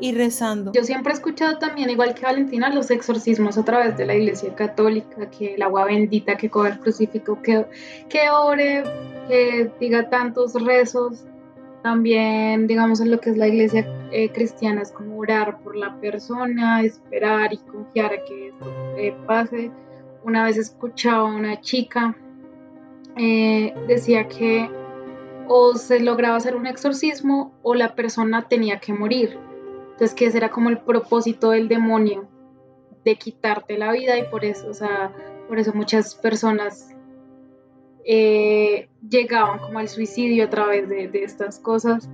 y 0.00 0.12
rezando. 0.12 0.72
Yo 0.72 0.82
siempre 0.84 1.12
he 1.12 1.16
escuchado 1.16 1.58
también, 1.58 1.90
igual 1.90 2.14
que 2.14 2.22
Valentina, 2.22 2.68
los 2.70 2.90
exorcismos 2.90 3.56
a 3.58 3.64
través 3.64 3.96
de 3.96 4.06
la 4.06 4.14
iglesia 4.14 4.54
católica, 4.54 5.30
que 5.30 5.54
el 5.54 5.62
agua 5.62 5.84
bendita, 5.84 6.36
que 6.36 6.50
coge 6.50 6.70
el 6.70 6.80
crucifijo, 6.80 7.40
que, 7.42 7.66
que 8.08 8.30
ore, 8.30 8.82
que 9.28 9.70
diga 9.78 10.08
tantos 10.08 10.54
rezos. 10.54 11.24
También, 11.84 12.66
digamos, 12.66 13.02
en 13.02 13.10
lo 13.10 13.20
que 13.20 13.28
es 13.28 13.36
la 13.36 13.46
iglesia 13.46 13.86
eh, 14.10 14.30
cristiana, 14.32 14.80
es 14.80 14.90
como 14.90 15.18
orar 15.18 15.58
por 15.60 15.76
la 15.76 16.00
persona, 16.00 16.80
esperar 16.80 17.52
y 17.52 17.58
confiar 17.58 18.14
a 18.14 18.24
que 18.24 18.48
esto 18.48 19.26
pase. 19.26 19.70
Una 20.22 20.44
vez 20.44 20.56
escuchaba 20.56 21.30
a 21.30 21.34
una 21.34 21.60
chica 21.60 22.16
eh, 23.16 23.74
decía 23.86 24.28
que 24.28 24.70
o 25.46 25.74
se 25.74 26.00
lograba 26.00 26.36
hacer 26.36 26.56
un 26.56 26.66
exorcismo 26.66 27.52
o 27.62 27.74
la 27.74 27.94
persona 27.94 28.48
tenía 28.48 28.80
que 28.80 28.94
morir. 28.94 29.38
Entonces 29.90 30.14
que 30.14 30.24
ese 30.24 30.38
era 30.38 30.50
como 30.50 30.70
el 30.70 30.78
propósito 30.78 31.50
del 31.50 31.68
demonio, 31.68 32.26
de 33.04 33.16
quitarte 33.16 33.76
la 33.76 33.92
vida 33.92 34.16
y 34.16 34.24
por 34.28 34.46
eso, 34.46 34.68
o 34.68 34.72
sea, 34.72 35.12
por 35.48 35.58
eso 35.58 35.74
muchas 35.74 36.14
personas 36.14 36.93
eh, 38.04 38.88
llegaban 39.08 39.58
como 39.58 39.78
al 39.78 39.88
suicidio 39.88 40.44
a 40.44 40.50
través 40.50 40.88
de, 40.88 41.10
estas 41.14 41.58
cosas, 41.58 42.08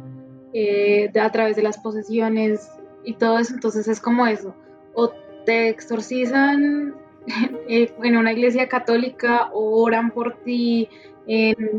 eh, 0.53 1.11
a 1.20 1.31
través 1.31 1.57
de 1.57 1.62
las 1.62 1.79
posesiones 1.79 2.70
y 3.05 3.14
todo 3.14 3.38
eso. 3.38 3.55
Entonces 3.55 3.88
es 3.88 4.00
como 4.00 4.26
eso, 4.26 4.55
o 4.94 5.11
te 5.44 5.68
exorcizan 5.68 6.94
eh, 7.68 7.92
en 8.03 8.16
una 8.16 8.33
iglesia 8.33 8.68
católica 8.68 9.50
oran 9.53 10.11
por 10.11 10.37
ti, 10.44 10.88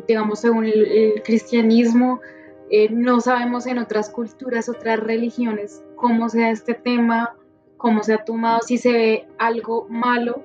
digamos, 0.07 0.39
según 0.39 0.65
el, 0.65 1.21
cristianismo. 1.23 2.21
Eh, 2.69 2.87
no 2.89 3.19
sabemos 3.19 3.67
en 3.67 3.79
otras 3.79 4.09
culturas, 4.09 4.69
otras 4.69 4.97
religiones, 4.97 5.83
cómo 5.95 6.29
sea 6.29 6.51
este 6.51 6.73
tema, 6.73 7.35
cómo 7.75 8.01
se 8.01 8.13
ha 8.13 8.23
tomado, 8.23 8.61
si 8.61 8.77
se 8.77 8.91
ve 8.93 9.27
algo 9.37 9.87
malo. 9.89 10.41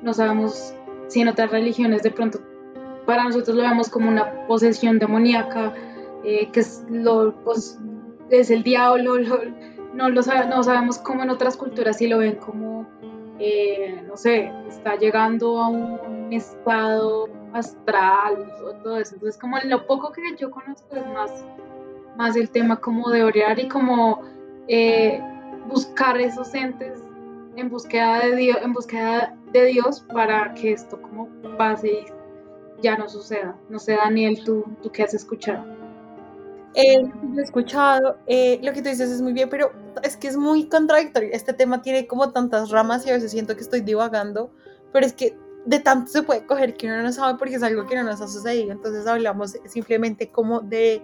No 0.00 0.14
sabemos 0.14 0.74
si 1.08 1.22
en 1.22 1.28
otras 1.28 1.50
religiones 1.50 2.02
de 2.04 2.12
pronto 2.12 2.38
para 3.06 3.24
nosotros 3.24 3.56
lo 3.56 3.62
vemos 3.62 3.88
como 3.88 4.08
una 4.08 4.46
posesión 4.46 4.98
demoníaca, 4.98 5.74
eh, 6.24 6.50
que 6.52 6.60
es, 6.60 6.84
lo, 6.88 7.34
pues, 7.44 7.78
es 8.30 8.50
el 8.50 8.62
diablo, 8.62 9.16
no, 9.94 10.08
lo 10.08 10.22
no 10.22 10.62
sabemos 10.62 10.98
cómo 10.98 11.22
en 11.22 11.30
otras 11.30 11.56
culturas 11.56 11.98
si 11.98 12.08
lo 12.08 12.18
ven 12.18 12.36
como 12.36 12.86
eh, 13.38 14.02
no 14.06 14.16
sé, 14.16 14.52
está 14.68 14.96
llegando 14.96 15.58
a 15.60 15.68
un 15.68 16.32
estado 16.32 17.28
astral 17.52 18.52
o 18.64 18.72
todo 18.82 18.98
eso. 18.98 19.14
Entonces, 19.14 19.40
como 19.40 19.58
lo 19.64 19.86
poco 19.86 20.12
que 20.12 20.22
yo 20.38 20.50
conozco 20.50 20.96
es 20.96 21.06
más, 21.08 21.44
más 22.16 22.36
el 22.36 22.48
tema 22.50 22.76
como 22.80 23.10
de 23.10 23.24
orar 23.24 23.58
y 23.58 23.68
como 23.68 24.22
eh, 24.68 25.20
buscar 25.68 26.20
esos 26.20 26.54
entes 26.54 27.02
en 27.56 27.68
búsqueda 27.68 28.20
de 28.20 28.36
Dios, 28.36 28.58
en 28.62 28.72
búsqueda 28.72 29.36
de 29.52 29.64
Dios 29.66 30.04
para 30.12 30.54
que 30.54 30.72
esto 30.72 31.00
como 31.02 31.28
pase 31.56 31.88
y 31.88 32.06
ya 32.84 32.96
no 32.96 33.08
suceda. 33.08 33.56
No 33.70 33.78
sé, 33.78 33.96
Daniel, 33.96 34.44
tú, 34.44 34.64
tú 34.82 34.92
qué 34.92 35.02
has 35.02 35.14
escuchado. 35.14 35.64
Eh, 36.74 37.02
he 37.36 37.40
escuchado, 37.40 38.18
eh, 38.26 38.60
lo 38.62 38.72
que 38.72 38.82
tú 38.82 38.90
dices 38.90 39.10
es 39.10 39.22
muy 39.22 39.32
bien, 39.32 39.48
pero 39.48 39.72
es 40.02 40.16
que 40.16 40.28
es 40.28 40.36
muy 40.36 40.68
contradictorio. 40.68 41.30
Este 41.32 41.54
tema 41.54 41.80
tiene 41.80 42.06
como 42.06 42.30
tantas 42.32 42.70
ramas 42.70 43.06
y 43.06 43.10
a 43.10 43.14
veces 43.14 43.30
siento 43.30 43.56
que 43.56 43.62
estoy 43.62 43.80
divagando, 43.80 44.50
pero 44.92 45.06
es 45.06 45.14
que 45.14 45.36
de 45.64 45.80
tanto 45.80 46.10
se 46.10 46.22
puede 46.22 46.44
coger 46.46 46.74
que 46.74 46.86
uno 46.86 47.02
no 47.02 47.10
sabe 47.10 47.38
porque 47.38 47.54
es 47.54 47.62
algo 47.62 47.86
que 47.86 47.96
no 47.96 48.04
nos 48.04 48.20
ha 48.20 48.28
sucedido. 48.28 48.70
Entonces 48.70 49.06
hablamos 49.06 49.56
simplemente 49.64 50.30
como 50.30 50.60
de 50.60 51.02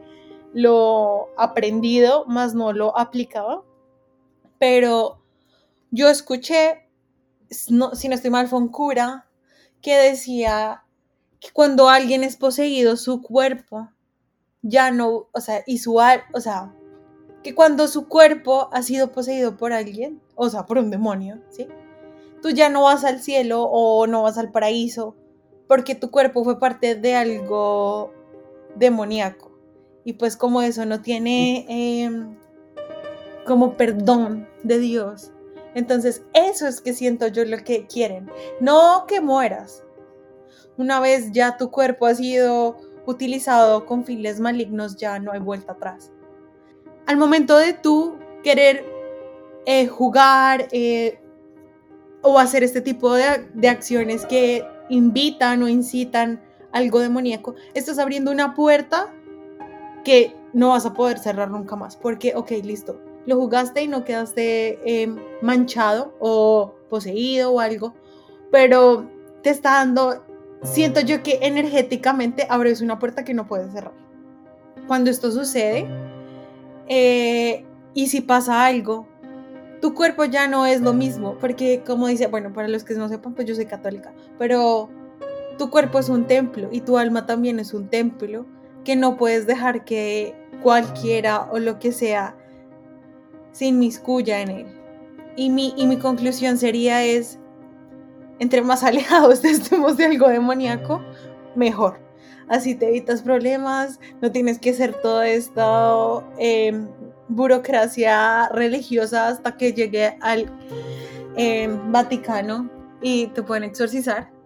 lo 0.52 1.28
aprendido, 1.38 2.26
más 2.26 2.54
no 2.54 2.72
lo 2.74 2.98
aplicado. 2.98 3.64
Pero 4.58 5.22
yo 5.90 6.10
escuché, 6.10 6.88
si 7.48 7.72
no 7.72 7.92
estoy 7.94 8.30
mal, 8.30 8.48
fue 8.48 8.58
un 8.58 8.68
cura 8.68 9.26
que 9.80 9.96
decía 9.96 10.84
que 11.40 11.50
cuando 11.52 11.88
alguien 11.88 12.22
es 12.22 12.36
poseído, 12.36 12.96
su 12.96 13.22
cuerpo 13.22 13.88
ya 14.62 14.90
no, 14.90 15.28
o 15.32 15.40
sea, 15.40 15.62
y 15.66 15.78
su, 15.78 15.96
o 15.96 16.40
sea, 16.40 16.74
que 17.42 17.54
cuando 17.54 17.88
su 17.88 18.06
cuerpo 18.06 18.68
ha 18.72 18.82
sido 18.82 19.12
poseído 19.12 19.56
por 19.56 19.72
alguien, 19.72 20.20
o 20.34 20.48
sea, 20.50 20.66
por 20.66 20.78
un 20.78 20.90
demonio, 20.90 21.40
¿sí? 21.48 21.66
Tú 22.42 22.50
ya 22.50 22.68
no 22.68 22.82
vas 22.82 23.04
al 23.04 23.20
cielo 23.20 23.64
o 23.64 24.06
no 24.06 24.22
vas 24.22 24.38
al 24.38 24.50
paraíso 24.50 25.16
porque 25.66 25.94
tu 25.94 26.10
cuerpo 26.10 26.42
fue 26.44 26.58
parte 26.58 26.94
de 26.94 27.14
algo 27.14 28.12
demoníaco. 28.74 29.52
Y 30.04 30.14
pues 30.14 30.36
como 30.36 30.62
eso 30.62 30.86
no 30.86 31.02
tiene 31.02 31.66
em, 32.02 32.36
como 33.46 33.76
perdón 33.76 34.48
de 34.62 34.78
Dios. 34.78 35.30
Entonces 35.74 36.22
eso 36.32 36.66
es 36.66 36.80
que 36.80 36.92
siento 36.92 37.28
yo 37.28 37.44
lo 37.44 37.58
que 37.58 37.86
quieren. 37.86 38.30
No 38.60 39.04
que 39.06 39.20
mueras. 39.20 39.84
Una 40.76 41.00
vez 41.00 41.32
ya 41.32 41.56
tu 41.56 41.70
cuerpo 41.70 42.06
ha 42.06 42.14
sido 42.14 42.78
utilizado 43.06 43.86
con 43.86 44.04
fines 44.04 44.40
malignos, 44.40 44.96
ya 44.96 45.18
no 45.18 45.32
hay 45.32 45.40
vuelta 45.40 45.72
atrás. 45.72 46.12
Al 47.06 47.16
momento 47.16 47.56
de 47.58 47.72
tú 47.72 48.16
querer 48.42 48.84
eh, 49.66 49.86
jugar 49.86 50.68
eh, 50.72 51.20
o 52.22 52.38
hacer 52.38 52.62
este 52.62 52.80
tipo 52.80 53.12
de, 53.14 53.68
acciones 53.68 54.26
que 54.26 54.64
invitan 54.88 55.62
o 55.62 55.68
incitan 55.68 56.42
algo 56.72 57.00
demoníaco, 57.00 57.54
estás 57.74 57.98
abriendo 57.98 58.30
una 58.30 58.54
puerta 58.54 59.12
que 60.04 60.34
no 60.52 60.70
vas 60.70 60.86
a 60.86 60.94
poder 60.94 61.18
cerrar 61.18 61.50
nunca 61.50 61.76
más. 61.76 61.96
Porque, 61.96 62.34
ok, 62.34 62.50
listo, 62.62 63.00
lo 63.26 63.36
jugaste 63.36 63.82
y 63.82 63.88
no 63.88 64.04
quedaste 64.04 64.78
eh, 64.84 65.14
manchado 65.42 66.14
o 66.20 66.74
poseído 66.88 67.52
o 67.52 67.60
algo, 67.60 67.94
pero 68.50 69.08
te 69.42 69.50
está 69.50 69.72
dando, 69.72 70.24
siento 70.62 71.00
yo 71.00 71.22
que 71.22 71.38
energéticamente 71.42 72.46
abres 72.48 72.80
una 72.80 72.98
puerta 72.98 73.24
que 73.24 73.34
no 73.34 73.46
puedes 73.46 73.72
cerrar. 73.72 73.94
Cuando 74.86 75.10
esto 75.10 75.30
sucede, 75.30 75.86
eh, 76.88 77.64
y 77.94 78.08
si 78.08 78.20
pasa 78.20 78.66
algo, 78.66 79.06
tu 79.80 79.94
cuerpo 79.94 80.24
ya 80.24 80.46
no 80.46 80.66
es 80.66 80.80
lo 80.80 80.92
mismo, 80.92 81.36
porque 81.38 81.82
como 81.86 82.08
dice, 82.08 82.26
bueno, 82.26 82.52
para 82.52 82.68
los 82.68 82.84
que 82.84 82.94
no 82.94 83.08
sepan, 83.08 83.34
pues 83.34 83.46
yo 83.46 83.54
soy 83.54 83.66
católica, 83.66 84.12
pero 84.38 84.90
tu 85.58 85.70
cuerpo 85.70 85.98
es 85.98 86.08
un 86.08 86.26
templo 86.26 86.68
y 86.70 86.80
tu 86.80 86.98
alma 86.98 87.26
también 87.26 87.58
es 87.60 87.74
un 87.74 87.88
templo 87.88 88.46
que 88.84 88.96
no 88.96 89.16
puedes 89.16 89.46
dejar 89.46 89.84
que 89.84 90.34
cualquiera 90.62 91.48
o 91.52 91.58
lo 91.58 91.78
que 91.78 91.92
sea 91.92 92.36
se 93.52 93.66
inmiscuya 93.66 94.40
en 94.40 94.50
él. 94.50 94.66
Y 95.36 95.50
mi, 95.50 95.74
y 95.76 95.86
mi 95.86 95.96
conclusión 95.96 96.58
sería 96.58 97.04
es, 97.04 97.38
entre 98.40 98.62
más 98.62 98.82
alejados 98.84 99.44
estemos 99.44 99.96
de 99.96 100.06
algo 100.06 100.28
demoníaco, 100.28 101.00
mejor. 101.54 102.00
Así 102.48 102.74
te 102.74 102.88
evitas 102.88 103.22
problemas, 103.22 104.00
no 104.20 104.32
tienes 104.32 104.58
que 104.58 104.70
hacer 104.70 104.92
toda 104.94 105.28
esta 105.28 105.92
em, 106.36 106.88
burocracia 107.28 108.48
religiosa 108.48 109.28
hasta 109.28 109.56
que 109.56 109.72
llegue 109.72 110.18
al 110.20 110.52
em, 111.36 111.92
Vaticano 111.92 112.68
y 113.00 113.28
te 113.28 113.44
pueden 113.44 113.62
exorcizar 113.62 114.39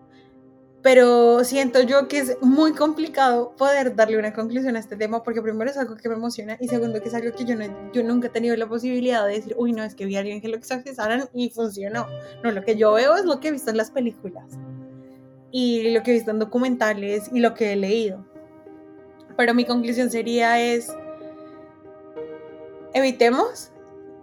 pero 0.84 1.42
siento 1.44 1.80
yo 1.80 2.08
que 2.08 2.18
es 2.18 2.36
muy 2.42 2.72
complicado 2.72 3.54
poder 3.56 3.96
darle 3.96 4.18
una 4.18 4.34
conclusión 4.34 4.76
a 4.76 4.80
este 4.80 4.96
tema 4.96 5.22
porque 5.22 5.40
primero 5.40 5.70
es 5.70 5.78
algo 5.78 5.96
que 5.96 6.10
me 6.10 6.14
emociona 6.14 6.58
y 6.60 6.68
segundo 6.68 7.00
que 7.00 7.08
es 7.08 7.14
algo 7.14 7.34
que 7.34 7.46
yo, 7.46 7.56
no, 7.56 7.64
yo 7.94 8.02
nunca 8.02 8.26
he 8.26 8.30
tenido 8.30 8.54
la 8.54 8.68
posibilidad 8.68 9.26
de 9.26 9.32
decir, 9.32 9.54
uy, 9.56 9.72
no, 9.72 9.82
es 9.82 9.94
que 9.94 10.04
vi 10.04 10.16
a 10.16 10.18
alguien 10.18 10.42
que 10.42 10.48
lo 10.48 10.58
exorcizaran 10.58 11.26
y 11.32 11.48
funcionó. 11.48 12.06
No, 12.42 12.52
lo 12.52 12.62
que 12.62 12.76
yo 12.76 12.92
veo 12.92 13.16
es 13.16 13.24
lo 13.24 13.40
que 13.40 13.48
he 13.48 13.52
visto 13.52 13.70
en 13.70 13.78
las 13.78 13.90
películas 13.90 14.44
y 15.50 15.90
lo 15.92 16.02
que 16.02 16.10
he 16.10 16.14
visto 16.14 16.32
en 16.32 16.38
documentales 16.38 17.30
y 17.32 17.40
lo 17.40 17.54
que 17.54 17.72
he 17.72 17.76
leído. 17.76 18.22
Pero 19.38 19.54
mi 19.54 19.64
conclusión 19.64 20.10
sería 20.10 20.60
es, 20.60 20.92
evitemos. 22.92 23.70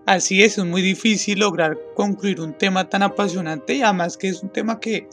Así 0.05 0.43
es, 0.43 0.59
es 0.59 0.65
muy 0.65 0.83
difícil 0.83 1.39
lograr 1.39 1.75
concluir 1.95 2.39
un 2.39 2.53
tema 2.53 2.87
tan 2.87 3.01
apasionante 3.01 3.73
y 3.73 3.81
además 3.81 4.15
que 4.15 4.27
es 4.27 4.43
un 4.43 4.49
tema 4.49 4.79
que 4.79 5.09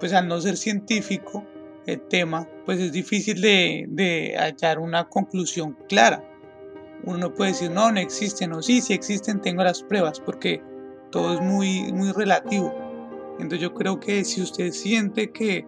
pues 0.00 0.14
al 0.14 0.26
no 0.26 0.40
ser 0.40 0.56
científico 0.56 1.44
el 1.86 2.00
tema, 2.00 2.48
pues 2.64 2.80
es 2.80 2.90
difícil 2.90 3.40
de, 3.40 4.34
hallar 4.36 4.78
una 4.78 5.08
conclusión 5.08 5.76
clara. 5.88 6.24
Uno 7.04 7.32
puede 7.32 7.52
decir, 7.52 7.70
no, 7.70 7.92
no 7.92 8.00
existen, 8.00 8.52
o 8.52 8.62
sí, 8.62 8.80
sí 8.80 8.94
existen, 8.94 9.40
tengo 9.40 9.62
las 9.62 9.82
pruebas, 9.82 10.20
porque 10.20 10.62
todo 11.10 11.34
es 11.34 11.40
muy, 11.40 11.92
muy 11.92 12.12
relativo. 12.12 12.74
Entonces 13.34 13.60
yo 13.60 13.74
creo 13.74 14.00
que 14.00 14.24
si 14.24 14.42
usted 14.42 14.72
siente 14.72 15.30
que, 15.30 15.64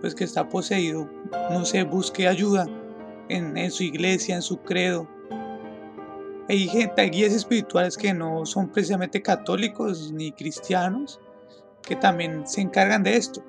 pues 0.00 0.14
que 0.14 0.24
está 0.24 0.48
poseído, 0.48 1.10
no 1.50 1.64
sé, 1.64 1.82
busque 1.82 2.28
ayuda 2.28 2.66
en, 3.28 3.56
en 3.56 3.70
su 3.70 3.82
iglesia, 3.82 4.36
en 4.36 4.42
su 4.42 4.58
credo. 4.58 5.08
Hay 6.48 6.66
gente, 6.66 7.00
hay 7.00 7.10
guías 7.10 7.32
espirituales 7.32 7.96
que 7.96 8.12
no 8.12 8.44
son 8.44 8.70
precisamente 8.70 9.22
católicos 9.22 10.10
ni 10.12 10.32
cristianos, 10.32 11.20
que 11.82 11.94
también 11.94 12.46
se 12.46 12.62
encargan 12.62 13.02
de 13.02 13.16
esto 13.16 13.44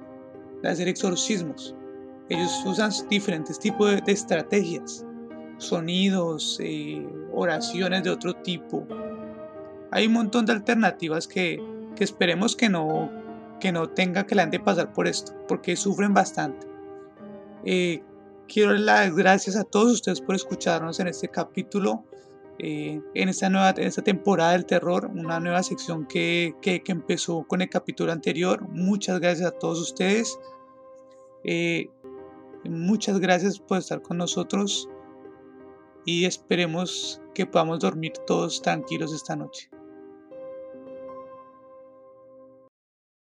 de 0.61 0.69
hacer 0.69 0.87
exorcismos. 0.87 1.75
Ellos 2.29 2.63
usan 2.65 2.91
diferentes 3.09 3.59
tipos 3.59 3.89
de, 4.05 4.11
estrategias, 4.11 5.05
sonidos, 5.57 6.59
eh, 6.61 7.05
oraciones 7.33 8.03
de 8.03 8.09
otro 8.09 8.33
tipo. 8.33 8.87
Hay 9.91 10.07
un 10.07 10.13
montón 10.13 10.45
de 10.45 10.53
alternativas 10.53 11.27
que, 11.27 11.61
esperemos 11.99 12.55
que 12.55 12.69
no, 12.69 13.11
que 13.59 13.71
no 13.71 13.89
tenga 13.89 14.25
que 14.25 14.33
la 14.35 14.49
pasar 14.63 14.93
por 14.93 15.07
esto, 15.07 15.33
porque 15.47 15.75
sufren 15.75 16.13
bastante. 16.13 16.67
Eh, 17.63 18.01
quiero 18.47 18.71
dar 18.71 18.79
las 18.79 19.15
gracias 19.15 19.55
a 19.55 19.63
todos 19.63 19.91
ustedes 19.91 20.21
por 20.21 20.35
escucharnos 20.35 20.99
en 20.99 21.07
este 21.07 21.27
capítulo, 21.27 22.05
eh, 22.63 23.01
en, 23.15 23.27
esta 23.27 23.49
nueva, 23.49 23.71
esta 23.71 24.03
temporada 24.03 24.51
del 24.51 24.67
terror, 24.67 25.09
una 25.15 25.39
nueva 25.39 25.63
sección 25.63 26.05
que, 26.05 26.53
que, 26.61 26.83
empezó 26.85 27.43
con 27.47 27.63
el 27.63 27.69
capítulo 27.69 28.11
anterior. 28.11 28.69
Muchas 28.69 29.19
gracias 29.19 29.47
a 29.47 29.57
todos 29.57 29.81
ustedes. 29.81 30.39
Eh, 31.43 31.89
muchas 32.63 33.19
gracias 33.19 33.57
por 33.57 33.79
estar 33.79 34.03
con 34.03 34.17
nosotros 34.17 34.87
y 36.05 36.25
esperemos 36.25 37.19
que 37.33 37.47
podamos 37.47 37.79
dormir 37.79 38.13
todos 38.27 38.61
tranquilos 38.61 39.11
esta 39.11 39.35
noche. 39.35 39.71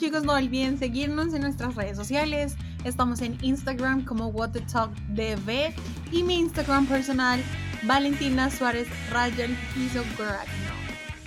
Chicos, 0.01 0.23
no 0.23 0.33
olviden 0.33 0.79
seguirnos 0.79 1.31
en 1.35 1.41
nuestras 1.41 1.75
redes 1.75 1.95
sociales. 1.95 2.55
Estamos 2.85 3.21
en 3.21 3.37
Instagram 3.43 4.03
como 4.03 4.29
What 4.29 4.49
DV 4.51 5.73
y 6.11 6.23
mi 6.23 6.39
Instagram 6.39 6.87
personal, 6.87 7.39
Valentina 7.83 8.49
Suárez 8.49 8.87
Ryan 9.11 9.55
Piso 9.73 10.03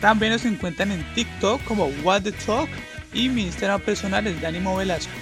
También 0.01 0.33
nos 0.33 0.45
encuentran 0.45 0.93
en 0.93 1.05
TikTok 1.15 1.63
como 1.65 1.87
What 2.03 2.23
the 2.23 2.33
Talk 2.33 2.69
y 3.13 3.29
mi 3.29 3.43
Instagram 3.43 3.81
personal 3.81 4.27
es 4.27 4.41
Dani 4.41 4.61
Velasco. 4.61 5.13